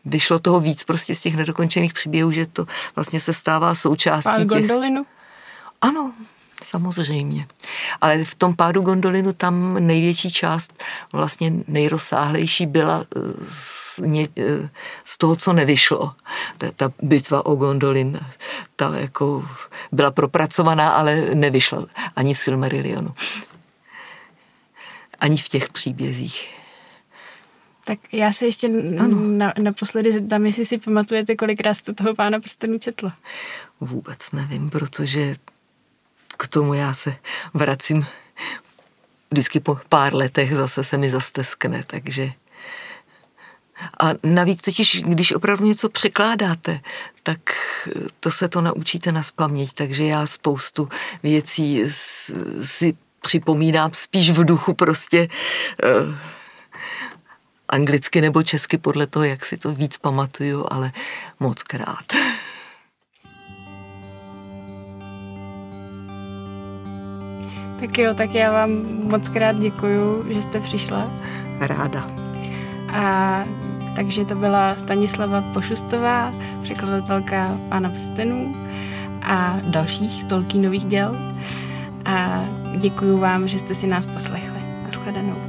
vyšlo 0.04 0.38
toho 0.38 0.60
víc 0.60 0.84
prostě 0.84 1.14
z 1.14 1.20
těch 1.20 1.36
nedokončených 1.36 1.92
příběhů, 1.92 2.32
že 2.32 2.46
to 2.46 2.66
vlastně 2.96 3.20
se 3.20 3.34
stává 3.34 3.74
součástí 3.74 4.24
Pán 4.24 4.48
těch... 4.48 4.66
Gondolinu? 4.66 5.06
Ano, 5.80 6.12
samozřejmě. 6.64 7.46
Ale 8.00 8.24
v 8.24 8.34
tom 8.34 8.56
pádu 8.56 8.82
gondolinu 8.82 9.32
tam 9.32 9.86
největší 9.86 10.32
část, 10.32 10.84
vlastně 11.12 11.52
nejrozsáhlejší 11.68 12.66
byla 12.66 13.04
eh, 13.16 13.20
z, 13.50 13.98
ně, 13.98 14.28
eh, 14.38 14.68
z 15.04 15.18
toho, 15.18 15.36
co 15.36 15.52
nevyšlo. 15.52 16.12
Ta, 16.58 16.66
ta 16.76 16.92
bitva 17.02 17.46
o 17.46 17.54
gondolin, 17.54 18.20
ta 18.76 18.96
jako 18.96 19.48
byla 19.92 20.10
propracovaná, 20.10 20.88
ale 20.88 21.34
nevyšla 21.34 21.86
ani 22.16 22.34
Silmarillionu. 22.34 23.14
Ani 25.20 25.36
v 25.36 25.48
těch 25.48 25.68
příbězích. 25.68 26.60
Tak 27.84 27.98
já 28.12 28.32
se 28.32 28.46
ještě 28.46 28.68
na, 28.68 29.52
naposledy 29.62 30.12
zeptám, 30.12 30.46
jestli 30.46 30.66
si 30.66 30.78
pamatujete, 30.78 31.36
kolikrát 31.36 31.74
jste 31.74 31.92
toho 31.92 32.14
pána 32.14 32.40
prstenů 32.40 32.78
četla. 32.78 33.16
Vůbec 33.80 34.32
nevím, 34.32 34.70
protože 34.70 35.34
k 36.40 36.48
tomu 36.48 36.74
já 36.74 36.94
se 36.94 37.16
vracím 37.54 38.06
vždycky 39.30 39.60
po 39.60 39.78
pár 39.88 40.14
letech 40.14 40.56
zase 40.56 40.84
se 40.84 40.98
mi 40.98 41.10
zasteskne, 41.10 41.84
takže 41.86 42.32
A 44.00 44.10
navíc 44.24 44.62
totiž, 44.62 45.02
když 45.02 45.32
opravdu 45.32 45.66
něco 45.66 45.88
překládáte, 45.88 46.80
tak 47.22 47.38
to 48.20 48.30
se 48.30 48.48
to 48.48 48.60
naučíte 48.60 49.12
na 49.12 49.22
spaměť, 49.22 49.72
takže 49.72 50.04
já 50.04 50.26
spoustu 50.26 50.88
věcí 51.22 51.82
si 52.64 52.96
připomínám 53.20 53.90
spíš 53.94 54.30
v 54.30 54.44
duchu 54.44 54.74
prostě 54.74 55.28
uh, 55.28 56.14
anglicky 57.68 58.20
nebo 58.20 58.42
česky 58.42 58.78
podle 58.78 59.06
toho, 59.06 59.24
jak 59.24 59.46
si 59.46 59.56
to 59.56 59.72
víc 59.72 59.98
pamatuju, 59.98 60.66
ale 60.70 60.92
moc 61.40 61.62
krát. 61.62 62.12
Tak 67.80 67.98
jo, 67.98 68.14
tak 68.14 68.34
já 68.34 68.52
vám 68.52 68.70
moc 69.02 69.28
krát 69.28 69.58
děkuju, 69.58 70.24
že 70.32 70.42
jste 70.42 70.60
přišla. 70.60 71.10
Ráda. 71.60 72.10
A 72.92 73.44
takže 73.96 74.24
to 74.24 74.34
byla 74.34 74.76
Stanislava 74.76 75.42
Pošustová, 75.42 76.32
překladatelka 76.62 77.58
Pána 77.68 77.90
prstenů 77.90 78.56
a 79.22 79.60
dalších 79.62 80.24
nových 80.54 80.84
děl. 80.86 81.16
A 82.04 82.44
děkuji 82.78 83.18
vám, 83.18 83.48
že 83.48 83.58
jste 83.58 83.74
si 83.74 83.86
nás 83.86 84.06
poslechli. 84.06 84.60
Naschledanou. 84.84 85.39